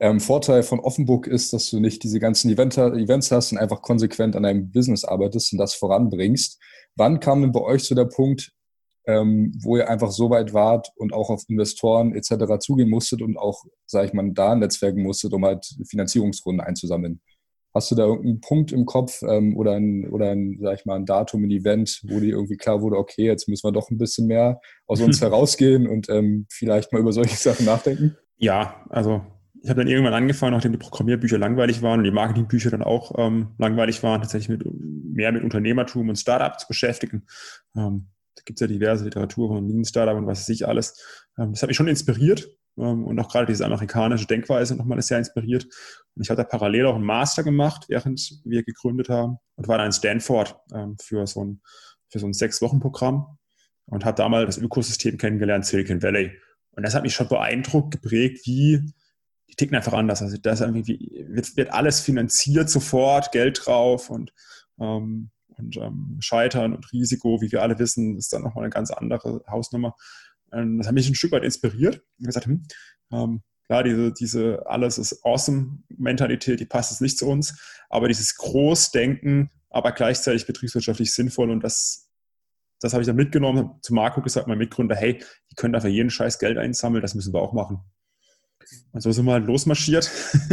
[0.00, 3.82] ähm, Vorteil von Offenbook ist, dass du nicht diese ganzen Event, Events hast und einfach
[3.82, 6.58] konsequent an deinem Business arbeitest und das voranbringst.
[6.96, 8.52] Wann kam denn bei euch so der Punkt,
[9.06, 12.58] ähm, wo ihr einfach so weit wart und auch auf Investoren etc.
[12.60, 17.20] zugehen musstet und auch, sage ich mal, da netzwerken musstet, um halt Finanzierungsrunden einzusammeln?
[17.74, 20.96] Hast du da irgendeinen Punkt im Kopf ähm, oder, ein, oder ein, sag ich mal,
[20.96, 23.98] ein Datum, ein Event, wo dir irgendwie klar wurde, okay, jetzt müssen wir doch ein
[23.98, 28.16] bisschen mehr aus uns herausgehen und ähm, vielleicht mal über solche Sachen nachdenken?
[28.38, 29.22] Ja, also
[29.62, 33.12] ich habe dann irgendwann angefangen, nachdem die Programmierbücher langweilig waren und die Marketingbücher dann auch
[33.18, 37.26] ähm, langweilig waren, tatsächlich mit, mehr mit Unternehmertum und Startup zu beschäftigen.
[37.76, 41.04] Ähm, da gibt es ja diverse Literatur von Lean Startup und was weiß ich alles.
[41.38, 45.18] Ähm, das hat mich schon inspiriert ähm, und auch gerade diese amerikanische Denkweise nochmal sehr
[45.18, 45.64] inspiriert.
[46.14, 49.76] Und ich habe da parallel auch einen Master gemacht, während wir gegründet haben und war
[49.76, 51.60] dann in Stanford ähm, für so ein,
[52.08, 53.38] für so ein Sechs-Wochen-Programm
[53.86, 56.32] und habe da mal das Ökosystem kennengelernt, Silicon Valley.
[56.70, 58.90] Und das hat mich schon beeindruckt, geprägt, wie
[59.50, 60.22] die ticken einfach anders.
[60.22, 64.32] Also irgendwie wird, wird alles finanziert sofort, Geld drauf und,
[64.78, 68.90] ähm, und ähm, Scheitern und Risiko, wie wir alle wissen, ist dann nochmal eine ganz
[68.90, 69.94] andere Hausnummer.
[70.52, 72.62] Ähm, das hat mich ein Stück weit inspiriert und gesagt, hm,
[73.12, 77.58] ähm, klar, diese, diese alles ist awesome Mentalität, die passt jetzt nicht zu uns,
[77.88, 82.10] aber dieses Großdenken, aber gleichzeitig betriebswirtschaftlich sinnvoll und das
[82.80, 86.08] das habe ich dann mitgenommen, zu Marco gesagt, mein Mitgründer, hey, die können dafür jeden
[86.08, 87.80] Scheiß Geld einsammeln, das müssen wir auch machen.
[88.92, 90.10] Und so sind wir halt losmarschiert.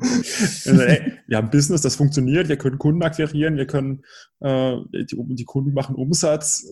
[0.00, 4.04] also, ey, wir haben Business, das funktioniert, wir können Kunden akquirieren, wir können,
[4.40, 6.66] äh, die, die, Kunden machen Umsatz.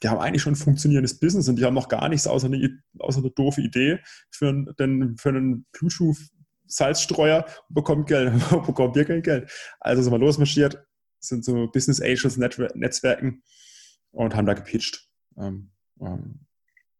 [0.00, 2.82] Wir haben eigentlich schon ein funktionierendes Business und die haben noch gar nichts außer eine,
[2.98, 4.48] außer eine doofe Idee für,
[4.78, 8.32] einen, für einen Bluetooth-Salzstreuer und bekommen Geld,
[8.66, 9.50] bekommen wir kein Geld.
[9.78, 10.84] Also sind wir losmarschiert,
[11.20, 13.42] sind so Business Angels Netzwerken
[14.10, 15.08] und haben da gepitcht.
[15.36, 15.70] Ähm,
[16.00, 16.46] ähm,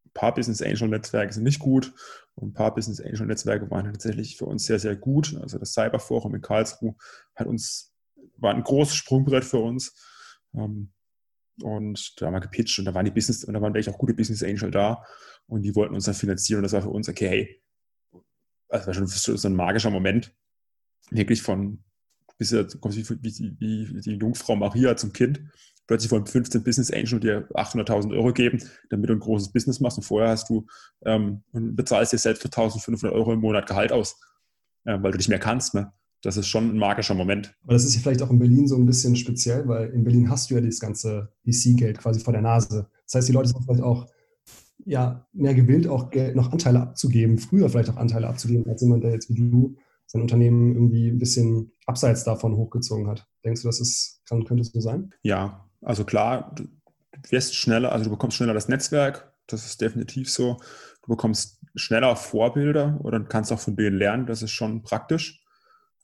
[0.04, 1.92] ein paar Business Angel Netzwerke sind nicht gut
[2.34, 5.36] und ein paar Business Angel Netzwerke waren tatsächlich für uns sehr, sehr gut.
[5.40, 6.94] Also das Cyberforum in Karlsruhe
[7.34, 7.94] hat uns,
[8.36, 9.94] war ein großes Sprungbrett für uns.
[10.54, 10.92] Ähm,
[11.60, 13.98] und da haben wir gepitcht und da waren die Business, und da waren wirklich auch
[13.98, 15.04] gute Business Angel da
[15.46, 17.62] und die wollten uns dann finanzieren und das war für uns, okay, hey,
[18.68, 20.34] das war schon so ein magischer Moment,
[21.10, 21.84] wirklich von
[22.38, 25.40] bis wie, wie, wie die Jungfrau Maria zum Kind
[25.86, 29.98] plötzlich von 15 Business Angel dir 800.000 Euro geben, damit du ein großes Business machst
[29.98, 30.66] und vorher hast du
[31.04, 34.18] ähm, und bezahlst dir selbst für 1.500 Euro im Monat Gehalt aus,
[34.84, 35.74] äh, weil du nicht mehr kannst.
[35.74, 35.92] Ne?
[36.22, 37.54] Das ist schon ein magischer Moment.
[37.64, 40.30] Aber das ist ja vielleicht auch in Berlin so ein bisschen speziell, weil in Berlin
[40.30, 42.88] hast du ja dieses ganze VC-Geld quasi vor der Nase.
[43.04, 44.06] Das heißt, die Leute sind vielleicht auch
[44.84, 49.04] ja, mehr gewillt, auch Geld, noch Anteile abzugeben, früher vielleicht auch Anteile abzugeben, als jemand,
[49.04, 49.76] der jetzt wie du
[50.12, 53.26] sein Unternehmen irgendwie ein bisschen abseits davon hochgezogen hat.
[53.44, 55.14] Denkst du, das ist, kann, könnte so sein?
[55.22, 56.64] Ja, also klar, du
[57.30, 60.58] wirst schneller, also du bekommst schneller das Netzwerk, das ist definitiv so.
[61.02, 65.42] Du bekommst schneller Vorbilder oder kannst auch von denen lernen, das ist schon praktisch.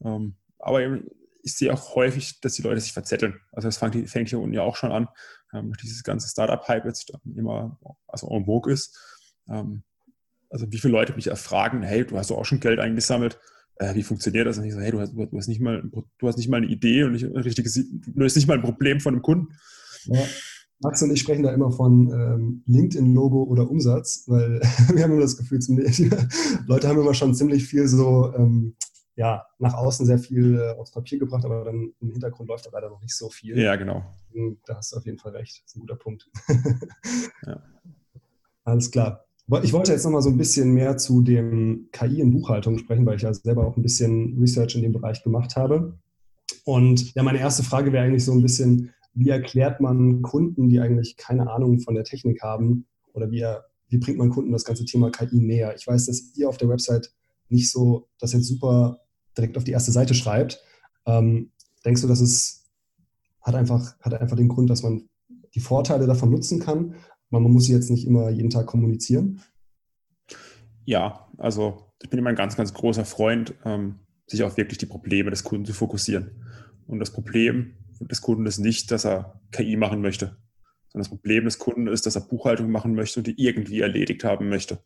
[0.03, 1.01] Ähm, aber
[1.43, 3.39] ich sehe auch häufig, dass die Leute sich verzetteln.
[3.53, 5.09] Also das fängt, hier unten ja auch schon an,
[5.53, 8.99] ähm, dieses ganze Startup-Hype jetzt immer also en vogue ist.
[9.51, 9.83] Ähm,
[10.49, 13.39] also wie viele Leute mich erfragen, hey, du hast doch auch schon Geld eingesammelt
[13.79, 14.59] äh, wie funktioniert das?
[14.59, 16.67] Und ich so, hey, du hast, du hast, nicht, mal, du hast nicht mal eine
[16.67, 19.55] Idee und nicht ein richtiges, du löst nicht mal ein Problem von einem Kunden.
[20.07, 20.25] Ja.
[20.81, 24.61] Max und ich sprechen da immer von ähm, LinkedIn-Logo oder Umsatz, weil
[24.95, 25.59] wir haben immer das Gefühl,
[26.67, 28.77] Leute haben immer schon ziemlich viel so, ähm,
[29.17, 32.71] ja, nach außen sehr viel äh, aufs Papier gebracht, aber dann im Hintergrund läuft da
[32.73, 33.59] leider noch nicht so viel.
[33.59, 34.05] Ja, genau.
[34.67, 35.63] Da hast du auf jeden Fall recht.
[35.65, 36.31] Das ist ein guter Punkt.
[37.47, 37.61] ja.
[38.63, 39.28] Alles klar.
[39.63, 43.17] Ich wollte jetzt nochmal so ein bisschen mehr zu dem KI in Buchhaltung sprechen, weil
[43.17, 45.99] ich ja selber auch ein bisschen Research in dem Bereich gemacht habe.
[46.65, 50.81] Und ja, meine erste Frage wäre eigentlich so ein bisschen, wie erklärt man Kunden, die
[50.81, 53.43] eigentlich keine Ahnung von der Technik haben, oder wie,
[53.89, 55.75] wie bringt man Kunden das ganze Thema KI näher?
[55.75, 57.13] Ich weiß, dass ihr auf der Website
[57.49, 59.01] nicht so das jetzt super
[59.37, 60.63] direkt auf die erste Seite schreibt.
[61.07, 61.53] Ähm,
[61.87, 62.67] denkst du, dass es
[63.41, 65.09] hat einfach, hat einfach den Grund, dass man
[65.55, 66.97] die Vorteile davon nutzen kann,
[67.31, 69.43] man muss jetzt nicht immer jeden Tag kommunizieren.
[70.85, 74.87] Ja, also ich bin immer ein ganz, ganz großer Freund, ähm, sich auf wirklich die
[74.87, 76.31] Probleme des Kunden zu fokussieren.
[76.87, 80.37] Und das Problem des Kunden ist nicht, dass er KI machen möchte,
[80.89, 84.25] sondern das Problem des Kunden ist, dass er Buchhaltung machen möchte und die irgendwie erledigt
[84.25, 84.83] haben möchte.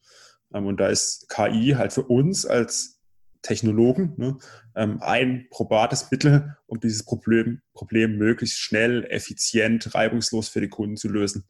[0.52, 3.00] Ähm, und da ist KI halt für uns als
[3.42, 4.38] Technologen ne,
[4.76, 10.96] ähm, ein probates Mittel, um dieses Problem, Problem möglichst schnell, effizient, reibungslos für die Kunden
[10.96, 11.44] zu lösen.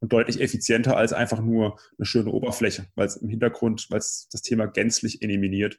[0.00, 4.28] Und deutlich effizienter als einfach nur eine schöne Oberfläche, weil es im Hintergrund, weil es
[4.32, 5.78] das Thema gänzlich eliminiert.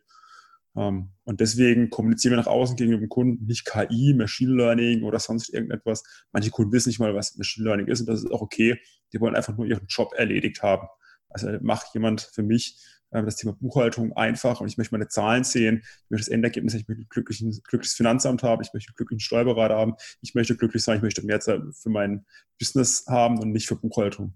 [0.75, 5.19] Ähm, und deswegen kommunizieren wir nach außen gegenüber dem Kunden nicht KI, Machine Learning oder
[5.19, 6.03] sonst irgendetwas.
[6.31, 8.79] Manche Kunden wissen nicht mal, was Machine Learning ist und das ist auch okay.
[9.11, 10.87] Die wollen einfach nur ihren Job erledigt haben.
[11.29, 12.77] Also macht jemand für mich
[13.11, 16.87] das Thema Buchhaltung einfach und ich möchte meine Zahlen sehen, ich möchte das Endergebnis, ich
[16.87, 20.97] möchte ein glückliches Finanzamt haben, ich möchte einen glücklichen Steuerberater haben, ich möchte glücklich sein,
[20.97, 22.25] ich möchte mehr Zeit für mein
[22.59, 24.33] Business haben und nicht für Buchhaltung.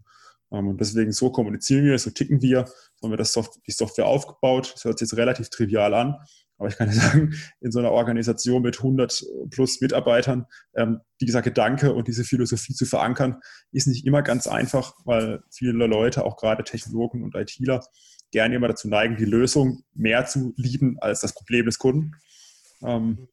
[0.52, 3.72] Ähm, und deswegen so kommunizieren wir, so ticken wir, so haben wir das Soft die
[3.72, 4.74] Software aufgebaut.
[4.76, 6.16] Das hört sich jetzt relativ trivial an,
[6.58, 11.42] aber ich kann ja sagen, in so einer Organisation mit 100 plus Mitarbeitern, ähm, dieser
[11.42, 13.40] Gedanke und diese Philosophie zu verankern,
[13.72, 17.86] ist nicht immer ganz einfach, weil viele Leute, auch gerade Technologen und ITler,
[18.36, 22.12] gerne immer dazu neigen, die Lösung mehr zu lieben als das Problem des Kunden.
[22.84, 23.30] Ähm,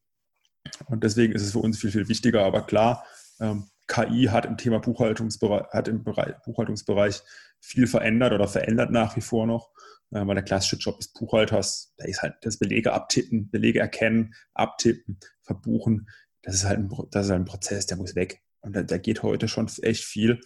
[0.87, 2.45] und deswegen ist es für uns viel, viel wichtiger.
[2.45, 3.05] Aber klar,
[3.41, 7.21] ähm, KI hat im Thema Buchhaltungsbereich, hat im Bereich, Buchhaltungsbereich
[7.59, 9.71] viel verändert oder verändert nach wie vor noch,
[10.13, 14.35] äh, weil der klassische Job des Buchhalters, da ist halt das Belege abtippen, Belege erkennen,
[14.55, 16.09] abtippen, verbuchen.
[16.43, 18.41] Das ist halt ein, das ist halt ein Prozess, der muss weg.
[18.61, 20.41] Und da, da geht heute schon echt viel.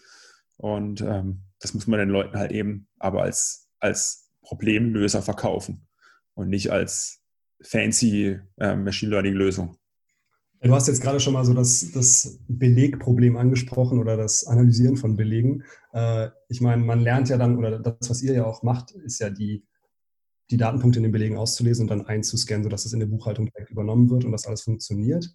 [0.57, 5.87] Und ähm, das muss man den Leuten halt eben aber als, als Problemlöser verkaufen
[6.35, 7.21] und nicht als
[7.61, 9.77] fancy äh, Machine Learning Lösung.
[10.61, 15.17] Du hast jetzt gerade schon mal so das, das Belegproblem angesprochen oder das Analysieren von
[15.17, 15.65] Belegen.
[15.93, 19.19] Äh, ich meine, man lernt ja dann, oder das, was ihr ja auch macht, ist
[19.21, 19.65] ja die,
[20.51, 23.71] die Datenpunkte in den Belegen auszulesen und dann einzuscannen, sodass das in der Buchhaltung direkt
[23.71, 25.35] übernommen wird und das alles funktioniert.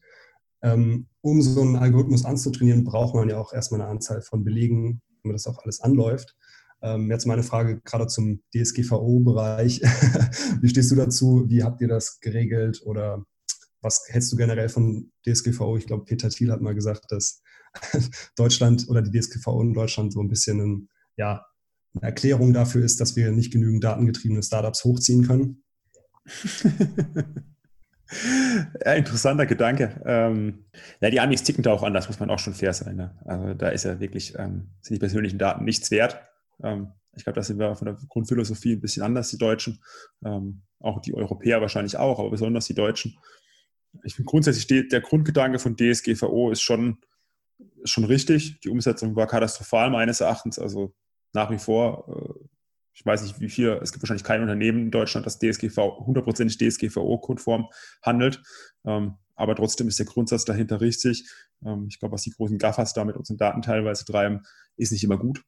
[0.64, 5.02] Ähm, um so einen Algorithmus anzutrainieren, braucht man ja auch erstmal eine Anzahl von Belegen,
[5.24, 6.36] damit das auch alles anläuft.
[6.82, 9.82] Ähm, jetzt meine Frage gerade zum DSGVO-Bereich.
[10.62, 11.46] Wie stehst du dazu?
[11.48, 13.26] Wie habt ihr das geregelt oder
[13.82, 15.78] was hältst du generell von DSGVO?
[15.78, 17.42] Ich glaube, Peter Thiel hat mal gesagt, dass
[18.36, 21.46] Deutschland oder die DSGVO in Deutschland so ein bisschen ein, ja,
[21.94, 25.64] eine Erklärung dafür ist, dass wir nicht genügend datengetriebene Startups hochziehen können.
[28.86, 30.02] ja, interessanter Gedanke.
[30.06, 30.66] Ähm,
[31.02, 32.96] ja, die Amis ticken da auch anders, muss man auch schon fair sein.
[32.96, 33.20] Ne?
[33.26, 36.22] Also da ist ja wirklich, ähm, sind die persönlichen Daten nichts wert.
[36.64, 39.84] Ähm, ich glaube, da sind wir von der Grundphilosophie ein bisschen anders, die Deutschen.
[40.24, 43.18] Ähm, auch die Europäer wahrscheinlich auch, aber besonders die Deutschen
[44.04, 46.98] ich finde grundsätzlich, der Grundgedanke von DSGVO ist schon,
[47.84, 48.60] schon richtig.
[48.62, 50.60] Die Umsetzung war katastrophal meines Erachtens.
[50.60, 50.94] Also
[51.34, 52.48] nach wie vor, äh,
[52.94, 56.58] ich weiß nicht wie viel, es gibt wahrscheinlich kein Unternehmen in Deutschland, das DSGV, hundertprozentig
[56.58, 57.70] DSGVO-konform
[58.02, 58.42] handelt.
[58.86, 61.30] Ähm, aber trotzdem ist der Grundsatz dahinter richtig.
[61.66, 64.42] Ähm, ich glaube, was die großen Gaffers da mit unseren Daten teilweise treiben,
[64.78, 65.44] ist nicht immer gut.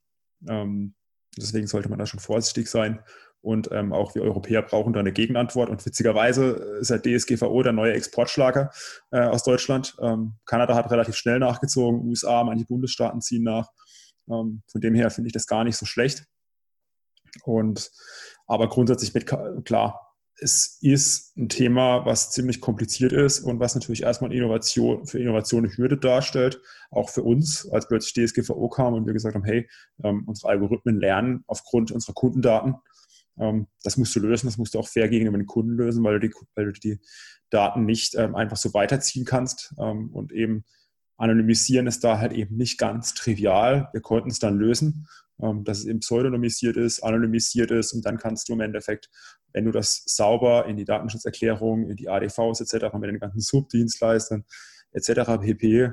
[0.47, 0.95] Ähm,
[1.37, 2.99] deswegen sollte man da schon vorsichtig sein.
[3.41, 5.69] Und ähm, auch wir Europäer brauchen da eine Gegenantwort.
[5.69, 8.71] Und witzigerweise ist der DSGVO der neue Exportschlager
[9.11, 9.97] äh, aus Deutschland.
[10.01, 13.67] Ähm, Kanada hat relativ schnell nachgezogen, USA, manche Bundesstaaten ziehen nach.
[14.29, 16.25] Ähm, von dem her finde ich das gar nicht so schlecht.
[17.43, 17.91] Und
[18.47, 19.27] aber grundsätzlich mit
[19.65, 20.02] klar,
[20.39, 25.65] es ist ein Thema, was ziemlich kompliziert ist und was natürlich erstmal Innovation, für Innovation
[25.65, 29.69] eine Hürde darstellt, auch für uns, als plötzlich DSGVO kam und wir gesagt haben, hey,
[30.03, 32.75] ähm, unsere Algorithmen lernen aufgrund unserer Kundendaten
[33.39, 36.19] ähm, das musst du lösen, das musst du auch fair gegenüber den Kunden lösen, weil
[36.19, 36.99] du die, weil du die
[37.49, 39.73] Daten nicht ähm, einfach so weiterziehen kannst.
[39.79, 40.65] Ähm, und eben
[41.17, 43.89] anonymisieren ist da halt eben nicht ganz trivial.
[43.93, 48.49] Wir konnten es dann lösen, dass es eben pseudonymisiert ist, anonymisiert ist und dann kannst
[48.49, 49.09] du im Endeffekt,
[49.51, 54.45] wenn du das sauber in die Datenschutzerklärung, in die ADVs etc., mit den ganzen Subdienstleistern
[54.91, 55.41] etc.
[55.41, 55.91] pp,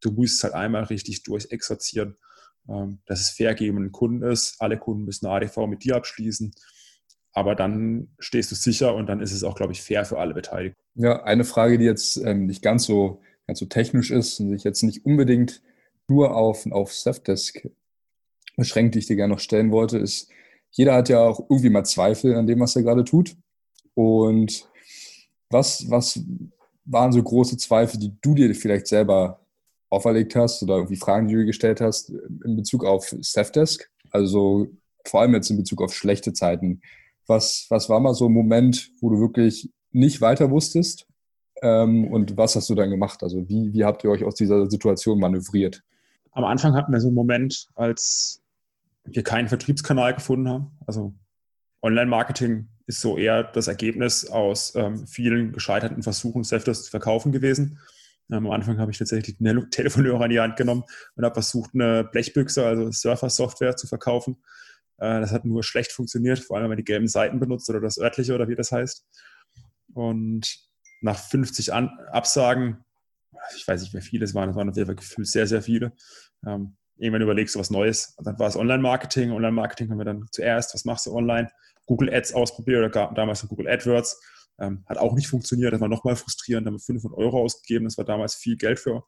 [0.00, 2.16] du musst es halt einmal richtig durchexerzieren
[3.06, 4.56] dass es fair den Kunden ist.
[4.60, 6.54] Alle Kunden müssen eine ADV mit dir abschließen.
[7.32, 10.34] Aber dann stehst du sicher und dann ist es auch, glaube ich, fair für alle
[10.34, 10.80] Beteiligten.
[10.94, 14.64] Ja, eine Frage, die jetzt ähm, nicht ganz so, ganz so technisch ist und sich
[14.64, 15.62] jetzt nicht unbedingt
[16.08, 17.68] nur auf, auf Safdesk
[18.56, 20.30] beschränkt, die ich dir gerne noch stellen wollte, ist,
[20.70, 23.36] jeder hat ja auch irgendwie mal Zweifel an dem, was er gerade tut.
[23.94, 24.66] Und
[25.50, 26.20] was, was
[26.84, 29.40] waren so große Zweifel, die du dir vielleicht selber
[29.90, 32.10] auferlegt hast oder irgendwie Fragen, die du gestellt hast
[32.44, 33.90] in Bezug auf Safdesk?
[34.10, 34.68] Also
[35.06, 36.80] vor allem jetzt in Bezug auf schlechte Zeiten.
[37.26, 41.06] Was, was war mal so ein Moment, wo du wirklich nicht weiter wusstest?
[41.62, 43.22] Ähm, und was hast du dann gemacht?
[43.22, 45.82] Also wie, wie habt ihr euch aus dieser Situation manövriert?
[46.32, 48.42] Am Anfang hatten wir so einen Moment, als
[49.04, 50.72] wir keinen Vertriebskanal gefunden haben.
[50.86, 51.14] Also
[51.82, 57.78] Online-Marketing ist so eher das Ergebnis aus ähm, vielen gescheiterten Versuchen, Safdesk zu verkaufen gewesen.
[58.30, 60.82] Ähm, am Anfang habe ich tatsächlich den Telefonhörer in die Hand genommen
[61.14, 64.42] und habe versucht, eine Blechbüchse, also Surfer-Software zu verkaufen.
[64.98, 67.80] Äh, das hat nur schlecht funktioniert, vor allem wenn man die gelben Seiten benutzt oder
[67.80, 69.06] das örtliche oder wie das heißt.
[69.94, 70.71] Und
[71.02, 72.84] nach 50 An Absagen,
[73.56, 75.62] ich weiß nicht, wie viele es waren, es waren auf jeden Fall gefühlt sehr, sehr
[75.62, 75.92] viele,
[76.46, 78.14] ähm, irgendwann überlegst du was Neues.
[78.16, 79.32] Und dann war es Online-Marketing.
[79.32, 81.50] Online-Marketing haben wir dann zuerst, was machst du online?
[81.86, 84.20] Google Ads ausprobiert oder damals Google AdWords.
[84.60, 87.86] Ähm, hat auch nicht funktioniert, das war nochmal frustrierend, da haben wir 500 Euro ausgegeben.
[87.86, 89.04] Das war damals viel Geld für,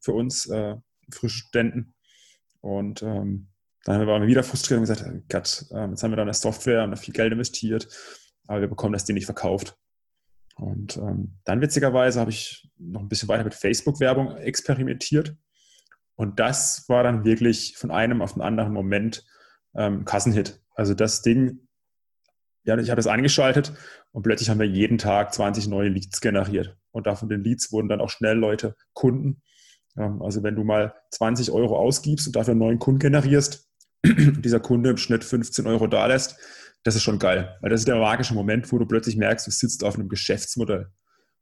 [0.00, 0.76] für uns, äh,
[1.10, 1.94] frische Studenten.
[2.60, 3.48] Und ähm,
[3.84, 6.84] dann waren wir wieder frustriert und gesagt, Gott, äh, jetzt haben wir da eine Software
[6.84, 7.88] und viel Geld investiert,
[8.46, 9.78] aber wir bekommen das Ding nicht verkauft.
[10.58, 15.36] Und ähm, dann witzigerweise habe ich noch ein bisschen weiter mit Facebook-Werbung experimentiert.
[16.16, 19.24] Und das war dann wirklich von einem auf den anderen Moment
[19.76, 20.60] ähm, Kassenhit.
[20.74, 21.68] Also das Ding,
[22.64, 23.72] ja, ich habe das angeschaltet
[24.10, 26.76] und plötzlich haben wir jeden Tag 20 neue Leads generiert.
[26.90, 29.42] Und davon den Leads wurden dann auch schnell Leute Kunden.
[29.96, 33.68] Ähm, also wenn du mal 20 Euro ausgibst und dafür einen neuen Kunden generierst,
[34.04, 36.36] dieser Kunde im Schnitt 15 Euro da lässt,
[36.84, 37.56] das ist schon geil.
[37.60, 40.90] Weil das ist der magische Moment, wo du plötzlich merkst, du sitzt auf einem Geschäftsmodell.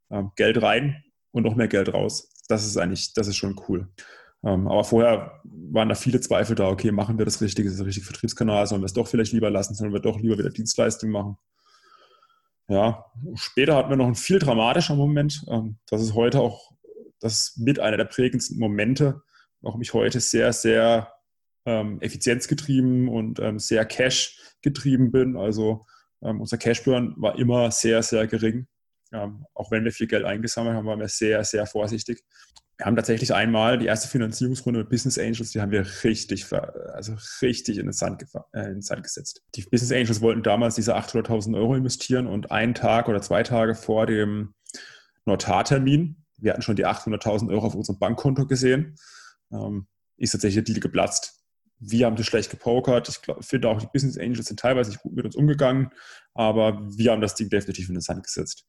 [0.09, 2.31] Ähm, Geld rein und noch mehr Geld raus.
[2.47, 3.89] Das ist eigentlich, das ist schon cool.
[4.43, 7.85] Ähm, aber vorher waren da viele Zweifel da, okay, machen wir das richtig, ist das
[7.85, 11.11] richtige Vertriebskanal, sollen wir es doch vielleicht lieber lassen, sollen wir doch lieber wieder Dienstleistungen
[11.11, 11.37] machen.
[12.69, 15.43] Ja, später hatten wir noch einen viel dramatischeren Moment.
[15.49, 16.71] Ähm, das ist heute auch
[17.19, 19.21] das mit einer der prägendsten Momente,
[19.61, 21.11] warum ich heute sehr, sehr
[21.67, 25.35] ähm, effizienzgetrieben und ähm, sehr Cash getrieben bin.
[25.35, 25.85] Also
[26.23, 28.67] ähm, unser Cashburn war immer sehr, sehr gering.
[29.11, 32.23] Ähm, auch wenn wir viel Geld eingesammelt haben, waren wir sehr, sehr vorsichtig.
[32.77, 36.45] Wir haben tatsächlich einmal die erste Finanzierungsrunde mit Business Angels, die haben wir richtig,
[36.93, 39.43] also richtig in den, Sand, äh, in den Sand gesetzt.
[39.55, 43.75] Die Business Angels wollten damals diese 800.000 Euro investieren und einen Tag oder zwei Tage
[43.75, 44.53] vor dem
[45.25, 48.95] Notartermin, wir hatten schon die 800.000 Euro auf unserem Bankkonto gesehen,
[49.51, 51.36] ähm, ist tatsächlich der Deal geplatzt
[51.79, 53.07] wir haben das schlecht gepokert.
[53.09, 55.91] Ich finde auch, die Business Angels sind teilweise nicht gut mit uns umgegangen,
[56.33, 58.65] aber wir haben das Ding definitiv in den Sand gesetzt.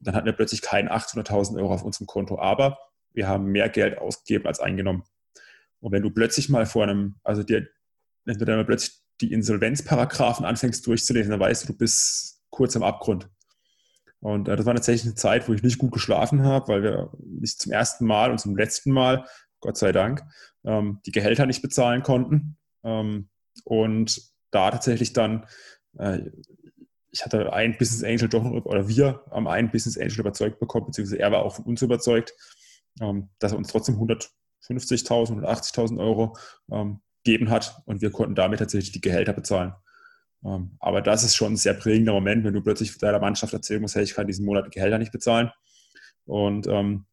[0.00, 2.78] Dann hatten wir plötzlich keinen 800.000 Euro auf unserem Konto, aber
[3.12, 5.04] wir haben mehr Geld ausgegeben als eingenommen.
[5.80, 7.68] Und wenn du plötzlich mal vor einem, also dir,
[8.24, 12.76] wenn du dann mal plötzlich die Insolvenzparagraphen anfängst durchzulesen, dann weißt du, du bist kurz
[12.76, 13.28] am Abgrund.
[14.20, 17.12] Und äh, das war tatsächlich eine Zeit, wo ich nicht gut geschlafen habe, weil wir
[17.24, 19.24] nicht zum ersten Mal und zum letzten Mal
[19.60, 20.22] Gott sei Dank,
[20.64, 22.56] ähm, die Gehälter nicht bezahlen konnten.
[22.84, 23.28] Ähm,
[23.64, 25.46] und da tatsächlich dann,
[25.98, 26.20] äh,
[27.10, 31.18] ich hatte einen Business Angel doch, oder wir haben einen Business Angel überzeugt bekommen, beziehungsweise
[31.18, 32.34] er war auch von uns überzeugt,
[33.00, 36.36] ähm, dass er uns trotzdem 150.000, 180.000 Euro
[36.70, 39.74] ähm, geben hat und wir konnten damit tatsächlich die Gehälter bezahlen.
[40.44, 43.80] Ähm, aber das ist schon ein sehr prägender Moment, wenn du plötzlich deiner Mannschaft erzählen
[43.80, 45.50] musst, hey, ich kann diesen Monat die Gehälter nicht bezahlen.
[46.26, 47.06] Und ähm,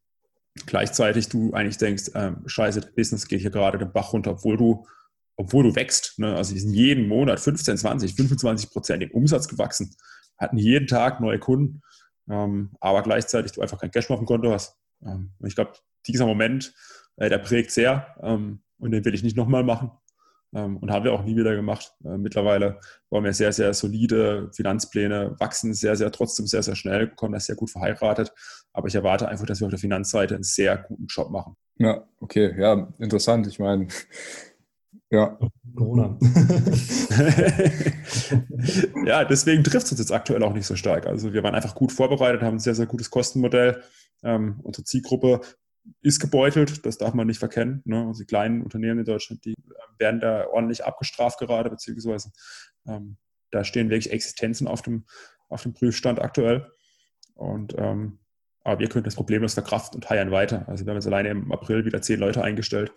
[0.66, 4.58] gleichzeitig du eigentlich denkst, ähm, scheiße, der Business geht hier gerade den Bach runter, obwohl
[4.58, 4.88] du,
[5.36, 6.18] obwohl du wächst.
[6.18, 6.36] Ne?
[6.36, 9.96] Also die sind jeden Monat 15, 20, 25 Prozent im Umsatz gewachsen,
[10.38, 11.82] hatten jeden Tag neue Kunden,
[12.30, 14.78] ähm, aber gleichzeitig du einfach kein Cash mehr auf hast.
[15.06, 15.74] Ähm, ich glaube,
[16.08, 16.74] dieser Moment,
[17.18, 19.92] äh, der prägt sehr ähm, und den will ich nicht nochmal machen.
[20.56, 21.94] Ähm, und haben wir auch nie wieder gemacht.
[22.06, 27.08] Äh, mittlerweile bauen wir sehr, sehr solide Finanzpläne, wachsen sehr, sehr trotzdem sehr, sehr schnell,
[27.08, 28.34] bekommen das sehr gut verheiratet.
[28.72, 31.58] Aber ich erwarte einfach, dass wir auf der Finanzseite einen sehr guten Job machen.
[31.78, 33.48] Ja, okay, ja, interessant.
[33.48, 33.90] Ich meine,
[35.12, 35.38] ja.
[35.76, 36.18] Corona.
[39.06, 41.06] ja, deswegen trifft es uns jetzt aktuell auch nicht so stark.
[41.06, 43.84] Also wir waren einfach gut vorbereitet, haben ein sehr, sehr gutes Kostenmodell.
[44.24, 45.42] Ähm, unsere Zielgruppe
[46.02, 47.82] ist gebeutelt, das darf man nicht verkennen.
[47.86, 48.06] Ne?
[48.08, 52.32] Also die kleinen Unternehmen in Deutschland, die äh, werden da ordentlich abgestraft gerade, beziehungsweise
[52.88, 53.18] ähm,
[53.52, 55.06] da stehen wirklich Existenzen auf dem,
[55.50, 56.72] auf dem Prüfstand aktuell.
[57.34, 58.20] Und ähm,
[58.64, 60.68] aber wir können das problemlos verkraften und heiern weiter.
[60.68, 62.92] Also wir haben jetzt alleine im April wieder zehn Leute eingestellt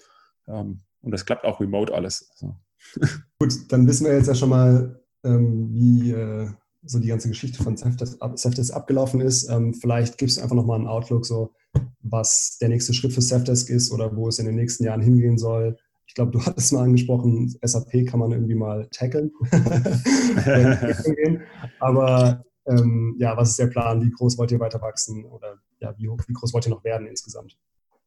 [0.46, 2.30] ähm, und das klappt auch remote alles.
[2.32, 2.56] Also.
[3.38, 6.50] Gut, dann wissen wir jetzt ja schon mal, ähm, wie äh,
[6.84, 9.48] so die ganze Geschichte von Safdesk abgelaufen ist.
[9.48, 11.52] Ähm, vielleicht gibst du einfach nochmal einen Outlook, so
[12.00, 15.38] was der nächste Schritt für Safdesk ist oder wo es in den nächsten Jahren hingehen
[15.38, 15.76] soll.
[16.06, 19.30] Ich glaube, du hattest mal angesprochen, SAP kann man irgendwie mal tackeln.
[21.80, 24.02] Aber ähm, ja, was ist der Plan?
[24.02, 27.06] Wie groß wollt ihr weiter wachsen oder ja, wie, wie groß wollt ihr noch werden
[27.06, 27.56] insgesamt?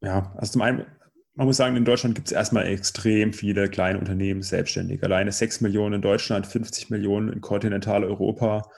[0.02, 0.86] Ja, also zum einen,
[1.34, 5.04] man muss sagen, in Deutschland gibt es erstmal extrem viele kleine Unternehmen selbstständig.
[5.04, 8.70] Alleine 6 Millionen in Deutschland, 50 Millionen in Kontinentaleuropa.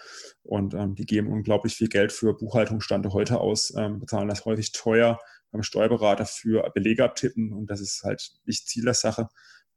[0.43, 4.71] Und ähm, die geben unglaublich viel Geld für Buchhaltungsstande heute aus, ähm, bezahlen das häufig
[4.73, 5.19] teuer,
[5.51, 9.29] haben Steuerberater für Belege abtippen und das ist halt nicht Ziel der Sache.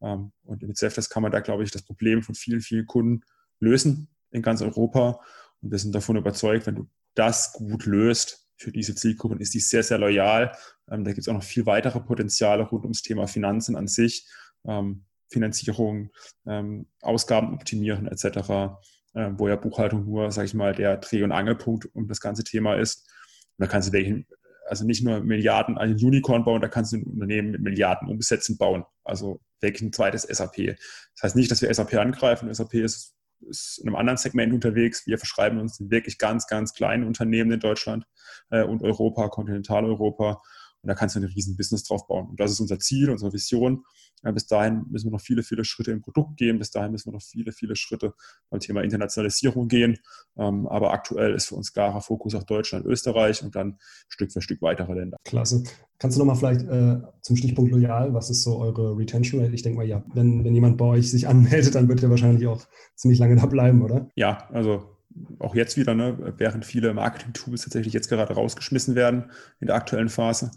[0.02, 3.22] Ähm, und mit Selfdesk kann man da, glaube ich, das Problem von vielen, vielen Kunden
[3.60, 5.20] lösen in ganz Europa.
[5.62, 9.60] Und wir sind davon überzeugt, wenn du das gut löst für diese Zielgruppen, ist die
[9.60, 10.52] sehr, sehr loyal.
[10.90, 14.26] Ähm, da gibt es auch noch viel weitere Potenziale rund ums Thema Finanzen an sich,
[14.66, 16.10] ähm, Finanzierung,
[16.46, 18.76] ähm, Ausgaben optimieren etc
[19.16, 22.44] äh, wo ja Buchhaltung nur, sage ich mal, der Dreh- und Angelpunkt um das ganze
[22.44, 23.08] Thema ist.
[23.56, 24.26] Und da kannst du welchen,
[24.68, 28.58] also nicht nur Milliarden, einen Unicorn bauen, da kannst du ein Unternehmen mit Milliarden Umsätzen
[28.58, 28.84] bauen.
[29.04, 30.76] Also wirklich ein zweites SAP.
[31.14, 32.52] Das heißt nicht, dass wir SAP angreifen.
[32.52, 35.06] SAP ist, ist in einem anderen Segment unterwegs.
[35.06, 38.06] Wir verschreiben uns wirklich ganz, ganz kleinen Unternehmen in Deutschland
[38.50, 40.42] äh, und Europa, Kontinentaleuropa.
[40.86, 42.28] Und da kannst du ein riesen Business drauf bauen.
[42.28, 43.82] Und das ist unser Ziel, unsere Vision.
[44.22, 46.60] bis dahin müssen wir noch viele, viele Schritte im Produkt gehen.
[46.60, 48.14] Bis dahin müssen wir noch viele, viele Schritte
[48.50, 49.98] beim Thema Internationalisierung gehen.
[50.36, 54.40] Ähm, aber aktuell ist für uns klarer Fokus auf Deutschland, Österreich und dann Stück für
[54.40, 55.16] Stück weitere Länder.
[55.24, 55.64] Klasse.
[55.98, 59.54] Kannst du nochmal vielleicht äh, zum Stichpunkt loyal, was ist so eure Retention Rate?
[59.54, 62.46] Ich denke mal, ja, wenn, wenn jemand bei euch sich anmeldet, dann wird er wahrscheinlich
[62.46, 62.64] auch
[62.94, 64.08] ziemlich lange da bleiben, oder?
[64.14, 64.95] Ja, also
[65.38, 70.08] auch jetzt wieder, ne, während viele Marketing-Tools tatsächlich jetzt gerade rausgeschmissen werden in der aktuellen
[70.08, 70.50] Phase.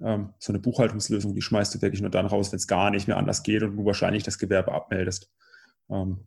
[0.00, 3.08] Ähm, so eine Buchhaltungslösung, die schmeißt du wirklich nur dann raus, wenn es gar nicht
[3.08, 5.30] mehr anders geht und du wahrscheinlich das Gewerbe abmeldest.
[5.90, 6.26] Ähm,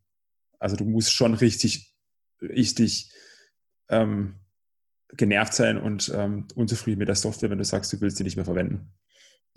[0.59, 1.93] also du musst schon richtig,
[2.41, 3.11] richtig
[3.89, 4.35] ähm,
[5.09, 8.35] genervt sein und ähm, unzufrieden mit der Software, wenn du sagst, du willst sie nicht
[8.35, 8.93] mehr verwenden.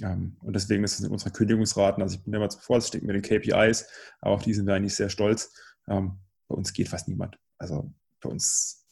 [0.03, 3.14] Ähm, und deswegen ist es in unserer Kündigungsraten, also ich bin immer zu vorsichtig mit
[3.14, 3.87] den KPIs,
[4.20, 5.53] aber auch die sind wir eigentlich sehr stolz.
[5.89, 6.18] Ähm,
[6.49, 7.39] bei uns geht fast niemand.
[7.59, 8.87] Also bei uns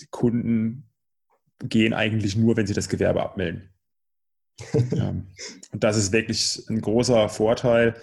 [0.00, 0.90] die Kunden
[1.60, 3.70] gehen eigentlich nur, wenn sie das Gewerbe abmelden.
[4.92, 5.28] ähm,
[5.72, 7.94] und das ist wirklich ein großer Vorteil,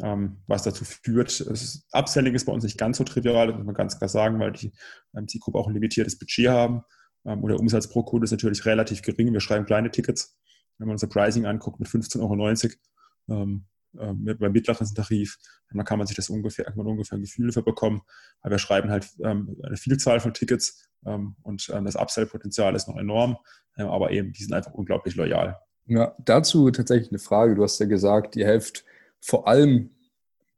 [0.00, 1.40] ähm, was dazu führt.
[1.40, 4.38] Ist, Upselling ist bei uns nicht ganz so trivial, das muss man ganz klar sagen,
[4.38, 4.72] weil die
[5.16, 6.82] ähm, Zielgruppe auch ein limitiertes Budget haben.
[7.24, 9.32] Ähm, und der Umsatz pro Kunde ist natürlich relativ gering.
[9.32, 10.38] Wir schreiben kleine Tickets.
[10.78, 12.76] Wenn man unser Pricing anguckt mit 15,90
[13.28, 13.66] Euro, ähm,
[13.98, 15.38] äh, beim mittleren Tarif,
[15.72, 18.02] dann kann man sich das ungefähr, kann man ungefähr ein Gefühl dafür bekommen.
[18.40, 22.88] Aber wir schreiben halt ähm, eine Vielzahl von Tickets ähm, und ähm, das Upsell-Potenzial ist
[22.88, 23.36] noch enorm,
[23.76, 25.58] ähm, aber eben, die sind einfach unglaublich loyal.
[25.86, 27.54] Ja, dazu tatsächlich eine Frage.
[27.54, 28.84] Du hast ja gesagt, ihr helft
[29.20, 29.90] vor allem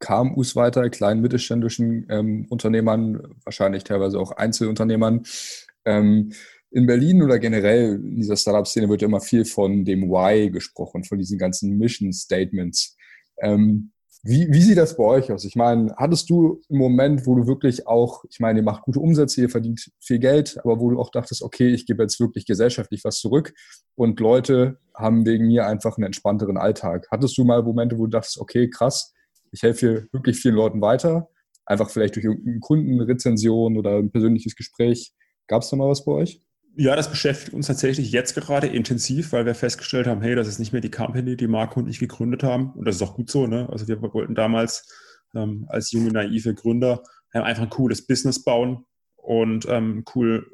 [0.01, 5.24] KMUs weiter, kleinen mittelständischen ähm, Unternehmern, wahrscheinlich teilweise auch Einzelunternehmern.
[5.85, 6.32] Ähm,
[6.70, 11.05] in Berlin oder generell in dieser Startup-Szene wird ja immer viel von dem Why gesprochen,
[11.05, 12.97] von diesen ganzen Mission Statements.
[13.45, 13.92] Ähm,
[14.26, 15.45] wie, wie sieht das bei euch aus?
[15.45, 18.99] Ich meine, hattest du einen Moment, wo du wirklich auch, ich meine, ihr macht gute
[18.99, 22.47] Umsätze, ihr verdient viel Geld, aber wo du auch dachtest, okay, ich gebe jetzt wirklich
[22.47, 23.53] gesellschaftlich was zurück
[23.97, 27.07] und Leute haben wegen mir einfach einen entspannteren Alltag.
[27.11, 29.12] Hattest du mal Momente, wo du dachtest, okay, krass,
[29.53, 31.28] ich helfe hier wirklich vielen Leuten weiter,
[31.66, 35.12] einfach vielleicht durch irgendeine Kundenrezension oder ein persönliches Gespräch.
[35.49, 36.40] Gab es da mal was bei euch?
[36.77, 40.59] Ja, das beschäftigt uns tatsächlich jetzt gerade intensiv, weil wir festgestellt haben, hey, das ist
[40.59, 42.72] nicht mehr die Company, die Marco und ich gegründet haben.
[42.72, 43.47] Und das ist auch gut so.
[43.47, 43.68] Ne?
[43.70, 44.93] Also wir wollten damals
[45.35, 47.03] ähm, als junge, naive Gründer
[47.33, 48.85] einfach ein cooles Business bauen
[49.16, 50.47] und ähm, cool,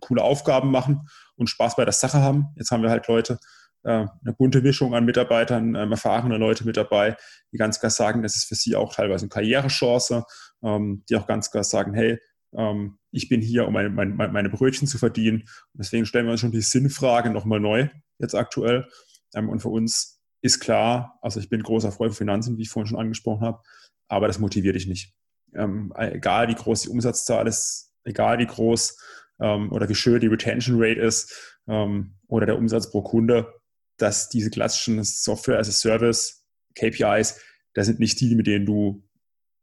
[0.00, 2.48] coole Aufgaben machen und Spaß bei der Sache haben.
[2.56, 3.38] Jetzt haben wir halt Leute,
[3.84, 7.16] äh, eine bunte Mischung an Mitarbeitern, äh, erfahrene Leute mit dabei,
[7.52, 10.24] die ganz klar sagen, das ist für sie auch teilweise eine Karrierechance,
[10.62, 12.18] ähm, die auch ganz klar sagen, hey,
[12.56, 15.42] ähm, ich bin hier, um meine, meine, meine, Brötchen zu verdienen.
[15.42, 17.88] Und deswegen stellen wir uns schon die Sinnfrage nochmal neu,
[18.18, 18.88] jetzt aktuell.
[19.34, 22.70] Ähm, und für uns ist klar, also ich bin großer Freund von Finanzen, wie ich
[22.70, 23.60] vorhin schon angesprochen habe,
[24.08, 25.14] aber das motiviert dich nicht.
[25.54, 28.98] Ähm, egal wie groß die Umsatzzahl ist, egal wie groß
[29.40, 33.52] ähm, oder wie schön die Retention Rate ist ähm, oder der Umsatz pro Kunde,
[33.96, 37.40] dass diese klassischen Software as a Service KPIs,
[37.74, 39.07] das sind nicht die, mit denen du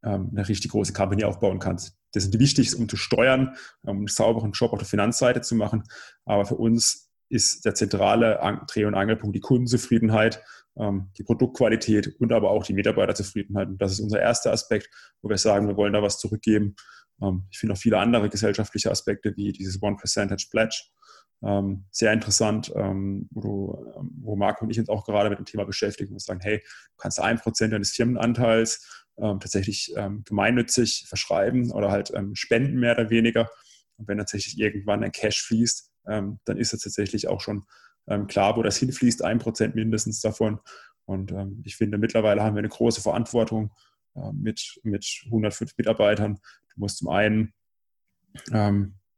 [0.05, 1.97] ähm, eine richtig große Company aufbauen kannst.
[2.13, 5.55] Das sind die wichtigsten, um zu steuern, um einen sauberen Job auf der Finanzseite zu
[5.55, 5.83] machen.
[6.25, 8.39] Aber für uns ist der zentrale
[8.71, 10.43] Dreh- und Angelpunkt die Kundenzufriedenheit,
[10.77, 13.67] ähm, die Produktqualität und aber auch die Mitarbeiterzufriedenheit.
[13.67, 14.89] Und das ist unser erster Aspekt,
[15.21, 16.75] wo wir sagen, wir wollen da was zurückgeben.
[17.21, 20.83] Ähm, ich finde auch viele andere gesellschaftliche Aspekte wie dieses One Percentage Pledge
[21.91, 26.13] sehr interessant, wo, du, wo Marco und ich uns auch gerade mit dem Thema beschäftigen
[26.13, 31.91] und sagen, hey, du kannst ein Prozent deines Firmenanteils ähm, tatsächlich ähm, gemeinnützig verschreiben oder
[31.91, 33.49] halt ähm, spenden mehr oder weniger.
[33.97, 37.65] Und wenn tatsächlich irgendwann ein Cash fließt, ähm, dann ist es tatsächlich auch schon
[38.07, 40.59] ähm, klar, wo das hinfließt, ein Prozent mindestens davon.
[41.05, 43.71] Und ähm, ich finde, mittlerweile haben wir eine große Verantwortung
[44.15, 46.35] äh, mit, mit 105 Mitarbeitern.
[46.73, 47.53] Du musst zum einen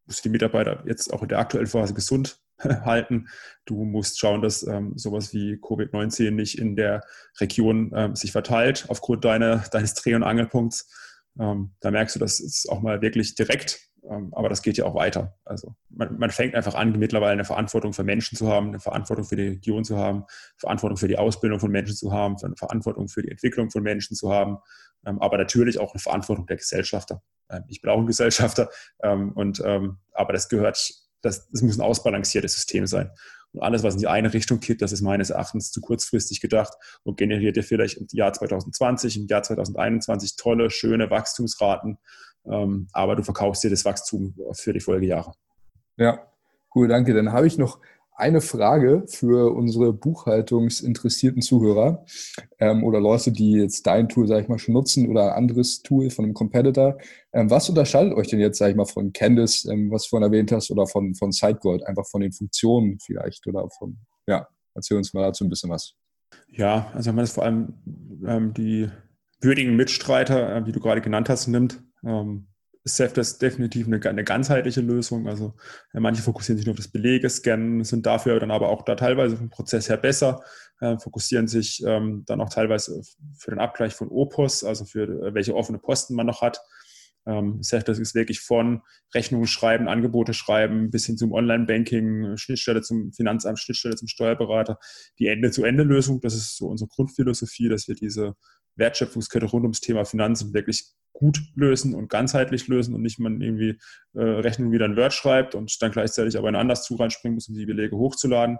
[0.05, 2.39] musst die Mitarbeiter jetzt auch in der aktuellen Phase gesund
[2.85, 3.27] halten.
[3.65, 7.03] Du musst schauen, dass ähm, sowas wie Covid-19 nicht in der
[7.39, 10.91] Region ähm, sich verteilt aufgrund deiner, deines Dreh- und Angelpunkts.
[11.39, 13.79] Ähm, da merkst du, das ist auch mal wirklich direkt,
[14.09, 15.37] ähm, aber das geht ja auch weiter.
[15.45, 19.25] Also man, man, fängt einfach an, mittlerweile eine Verantwortung für Menschen zu haben, eine Verantwortung
[19.25, 20.25] für die Region zu haben,
[20.57, 24.15] Verantwortung für die Ausbildung von Menschen zu haben, eine Verantwortung für die Entwicklung von Menschen
[24.15, 24.57] zu haben,
[25.05, 27.21] ähm, aber natürlich auch eine Verantwortung der Gesellschafter.
[27.51, 32.53] Ähm, ich bin auch ein Gesellschafter, und, aber das gehört das, das muss ein ausbalanciertes
[32.53, 33.11] System sein.
[33.53, 36.73] Und alles, was in die eine Richtung kippt, das ist meines Erachtens zu kurzfristig gedacht
[37.03, 41.97] und generiert dir vielleicht im Jahr 2020, im Jahr 2021 tolle, schöne Wachstumsraten,
[42.45, 45.33] ähm, aber du verkaufst dir das Wachstum für die Folgejahre.
[45.97, 46.27] Ja,
[46.75, 47.13] cool, danke.
[47.13, 47.79] Dann habe ich noch
[48.17, 52.03] eine Frage für unsere buchhaltungsinteressierten Zuhörer
[52.57, 55.83] ähm, oder Leute, die jetzt dein Tool, sag ich mal, schon nutzen oder ein anderes
[55.83, 56.97] Tool von einem Competitor.
[57.31, 60.31] Ähm, was unterscheidet euch denn jetzt, sag ich mal, von Candice, ähm, was du vorhin
[60.31, 64.97] erwähnt hast, oder von, von SiteGold, einfach von den Funktionen vielleicht oder von, ja, erzähl
[64.97, 65.93] uns mal dazu ein bisschen was.
[66.49, 67.75] Ja, also wenn man das vor allem
[68.25, 68.89] ähm, die
[69.41, 72.47] würdigen Mitstreiter, äh, wie du gerade genannt hast, nimmt, ähm,
[72.87, 75.27] Ist definitiv eine, eine, ganzheitliche Lösung.
[75.27, 75.53] Also
[75.93, 78.95] äh, manche fokussieren sich nur auf das Belege scannen, sind dafür dann aber auch da
[78.95, 80.41] teilweise vom Prozess her besser,
[80.79, 83.01] äh, fokussieren sich ähm, dann auch teilweise
[83.37, 86.61] für den Abgleich von Opus, also für äh, welche offene Posten man noch hat.
[87.25, 88.81] Ähm, Ceph ist wirklich von
[89.13, 94.79] Rechnungen schreiben, Angebote schreiben, bis hin zum Online-Banking, Schnittstelle zum Finanzamt, Schnittstelle zum Steuerberater,
[95.19, 96.21] die Ende-zu-Ende-Lösung.
[96.21, 98.35] Das ist so unsere Grundphilosophie, dass wir diese
[98.77, 103.79] Wertschöpfungskette rund ums Thema Finanzen wirklich gut lösen und ganzheitlich lösen und nicht man irgendwie
[104.13, 107.49] äh, Rechnung wieder ein Word schreibt und dann gleichzeitig aber in anderes Tool reinspringen muss,
[107.49, 108.57] um die Belege hochzuladen.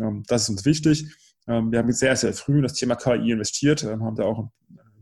[0.00, 1.06] Ähm, das ist uns wichtig.
[1.46, 4.38] Ähm, wir haben sehr, sehr früh in das Thema KI investiert, ähm, haben da auch
[4.40, 4.50] ein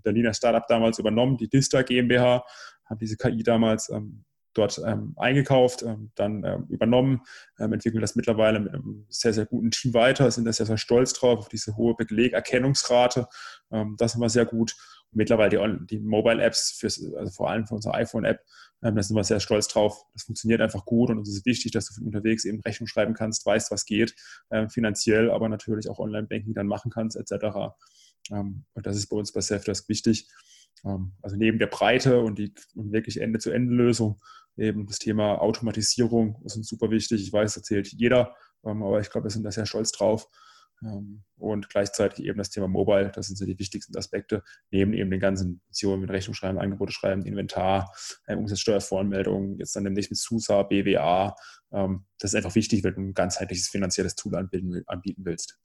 [0.03, 2.45] Berliner Startup damals übernommen, die Dista GmbH,
[2.85, 4.25] haben diese KI damals ähm,
[4.55, 7.23] dort ähm, eingekauft, ähm, dann ähm, übernommen,
[7.59, 10.79] ähm, entwickeln das mittlerweile mit einem sehr, sehr guten Team weiter, sind da sehr, sehr
[10.79, 13.27] stolz drauf, auf diese hohe Belegerkennungsrate.
[13.71, 14.75] Ähm, das haben wir sehr gut.
[15.11, 16.81] Und mittlerweile die, die Mobile-Apps,
[17.17, 18.41] also vor allem für unsere iPhone-App,
[18.83, 20.05] ähm, da sind wir sehr stolz drauf.
[20.13, 23.47] Das funktioniert einfach gut und es ist wichtig, dass du unterwegs eben Rechnung schreiben kannst,
[23.47, 24.15] weißt, was geht,
[24.51, 27.75] ähm, finanziell, aber natürlich auch Online-Banking dann machen kannst, etc.
[28.31, 30.29] Ähm, und das ist bei uns bei Safdesk wichtig.
[30.85, 34.21] Ähm, also neben der Breite und die wirklich Ende-zu-Ende-Lösung
[34.57, 37.23] eben das Thema Automatisierung ist uns super wichtig.
[37.23, 38.35] Ich weiß, das erzählt jeder,
[38.65, 40.29] ähm, aber ich glaube, wir sind da sehr stolz drauf.
[40.83, 45.11] Ähm, und gleichzeitig eben das Thema Mobile, das sind so die wichtigsten Aspekte, neben eben
[45.11, 47.93] den ganzen Missionen mit Rechnung schreiben, Angebote schreiben, Inventar,
[48.27, 51.35] Umsatzsteuervoranmeldung, jetzt dann demnächst mit SUSA, BWA.
[51.71, 55.59] Das ist einfach wichtig, wenn du ein ganzheitliches finanzielles Tool anbieten willst.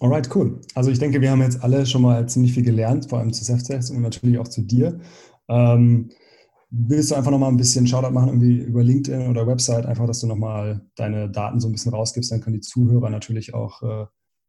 [0.00, 0.60] Alright, cool.
[0.74, 3.44] Also ich denke, wir haben jetzt alle schon mal ziemlich viel gelernt, vor allem zu
[3.44, 5.00] Self-Test und natürlich auch zu dir.
[5.48, 6.10] Ähm,
[6.72, 10.20] willst du einfach nochmal ein bisschen Shoutout machen, irgendwie über LinkedIn oder Website, einfach, dass
[10.20, 14.06] du nochmal deine Daten so ein bisschen rausgibst, dann können die Zuhörer natürlich auch äh,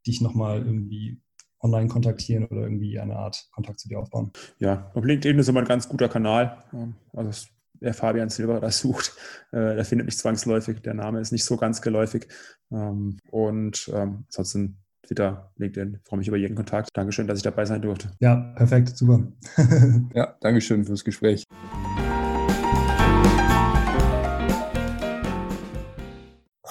[0.08, 1.22] dich nochmal irgendwie
[1.60, 4.32] online kontaktieren oder irgendwie eine Art Kontakt zu dir aufbauen.
[4.60, 6.64] Ja, auf LinkedIn ist immer ein ganz guter Kanal.
[6.74, 7.48] Ähm, also
[7.80, 9.16] wer Fabian Silber das sucht,
[9.52, 10.82] äh, der findet mich zwangsläufig.
[10.82, 12.28] Der Name ist nicht so ganz geläufig.
[12.72, 16.00] Ähm, und ähm, ansonsten Twitter, LinkedIn.
[16.02, 16.90] Ich freue mich über jeden Kontakt.
[16.94, 18.12] Dankeschön, dass ich dabei sein durfte.
[18.22, 19.28] Ja, perfekt, super.
[20.14, 21.44] ja, Dankeschön fürs Gespräch.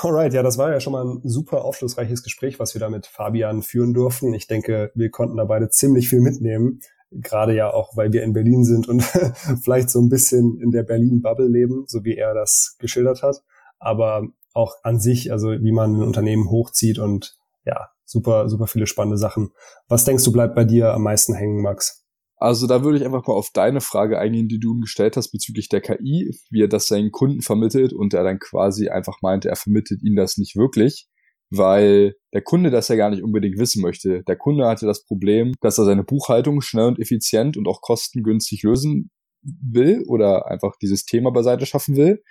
[0.03, 3.07] Alright, ja, das war ja schon mal ein super aufschlussreiches Gespräch, was wir da mit
[3.07, 4.35] Fabian führen durften.
[4.35, 6.81] Ich denke, wir konnten da beide ziemlich viel mitnehmen.
[7.13, 9.03] Gerade ja auch, weil wir in Berlin sind und
[9.63, 13.45] vielleicht so ein bisschen in der Berlin-Bubble leben, so wie er das geschildert hat.
[13.79, 18.89] Aber auch an sich, also wie man ein Unternehmen hochzieht und ja, super, super viele
[18.89, 19.53] spannende Sachen.
[19.87, 22.02] Was denkst du bleibt bei dir am meisten hängen, Max?
[22.43, 25.69] Also da würde ich einfach mal auf deine Frage eingehen, die du gestellt hast bezüglich
[25.69, 29.55] der KI, wie er das seinen Kunden vermittelt und er dann quasi einfach meinte, er
[29.55, 31.07] vermittelt ihnen das nicht wirklich,
[31.51, 34.25] weil der Kunde das ja gar nicht unbedingt wissen möchte.
[34.25, 38.65] Der Kunde hatte das Problem, dass er seine Buchhaltung schnell und effizient und auch kostengünstig
[38.65, 39.13] lösen
[39.45, 42.25] will oder einfach dieses Thema beiseite schaffen will.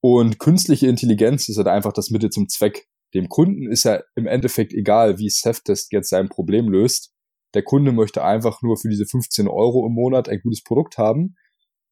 [0.00, 2.86] Und künstliche Intelligenz ist halt einfach das Mittel zum Zweck.
[3.12, 7.12] Dem Kunden ist ja im Endeffekt egal, wie Seftest jetzt sein Problem löst.
[7.54, 11.36] Der Kunde möchte einfach nur für diese 15 Euro im Monat ein gutes Produkt haben.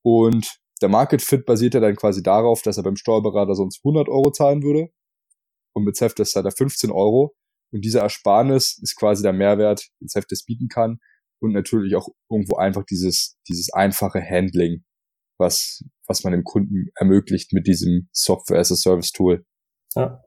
[0.03, 4.09] Und der Market Fit basiert ja dann quasi darauf, dass er beim Steuerberater sonst 100
[4.09, 4.91] Euro zahlen würde.
[5.75, 7.35] Und mit Seftest hat er 15 Euro.
[7.73, 10.99] Und dieser Ersparnis ist quasi der Mehrwert, den Seftest bieten kann.
[11.41, 14.85] Und natürlich auch irgendwo einfach dieses, dieses einfache Handling,
[15.39, 19.45] was, was man dem Kunden ermöglicht mit diesem Software as a Service Tool.
[19.95, 20.23] Ja.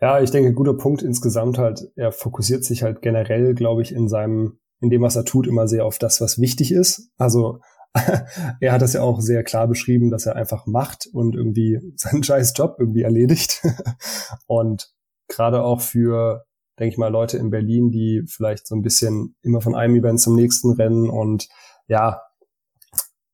[0.00, 4.08] Ja, ich denke, guter Punkt insgesamt halt, er fokussiert sich halt generell, glaube ich, in
[4.08, 7.10] seinem, in dem, was er tut, immer sehr auf das, was wichtig ist.
[7.16, 7.60] Also
[8.60, 12.22] er hat das ja auch sehr klar beschrieben, dass er einfach macht und irgendwie seinen
[12.22, 13.62] scheiß Job irgendwie erledigt.
[14.46, 14.92] und
[15.28, 16.44] gerade auch für,
[16.78, 20.20] denke ich mal, Leute in Berlin, die vielleicht so ein bisschen immer von einem Event
[20.20, 21.48] zum nächsten rennen und
[21.88, 22.20] ja,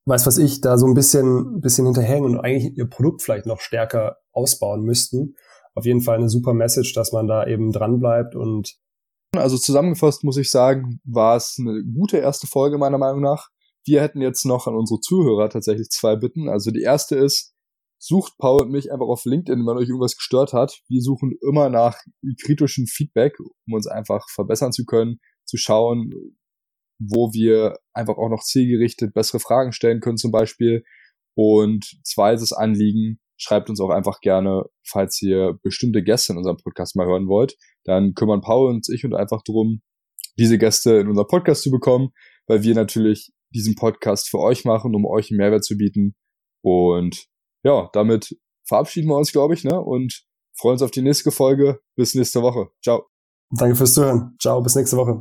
[0.06, 3.60] weiß was ich, da so ein bisschen, bisschen hinterhängen und eigentlich ihr Produkt vielleicht noch
[3.60, 5.34] stärker ausbauen müssten
[5.78, 8.74] auf jeden Fall eine super Message, dass man da eben dran bleibt und
[9.36, 13.48] also zusammengefasst muss ich sagen, war es eine gute erste Folge meiner Meinung nach.
[13.84, 16.48] Wir hätten jetzt noch an unsere Zuhörer tatsächlich zwei Bitten.
[16.48, 17.54] Also die erste ist,
[17.98, 20.80] sucht Paul und mich einfach auf LinkedIn, wenn euch irgendwas gestört hat.
[20.88, 21.98] Wir suchen immer nach
[22.42, 26.12] kritischem Feedback, um uns einfach verbessern zu können, zu schauen,
[26.98, 30.84] wo wir einfach auch noch zielgerichtet bessere Fragen stellen können zum Beispiel.
[31.34, 36.96] Und zweites Anliegen, schreibt uns auch einfach gerne, falls ihr bestimmte Gäste in unserem Podcast
[36.96, 37.56] mal hören wollt.
[37.84, 39.80] Dann kümmern Paul und ich und einfach drum,
[40.38, 42.10] diese Gäste in unser Podcast zu bekommen,
[42.46, 46.14] weil wir natürlich diesen Podcast für euch machen, um euch einen Mehrwert zu bieten.
[46.62, 47.26] Und
[47.64, 48.36] ja, damit
[48.66, 49.80] verabschieden wir uns, glaube ich, ne?
[49.80, 50.24] Und
[50.58, 51.80] freuen uns auf die nächste Folge.
[51.96, 52.68] Bis nächste Woche.
[52.82, 53.06] Ciao.
[53.50, 54.36] Danke fürs Zuhören.
[54.40, 55.20] Ciao, bis nächste Woche.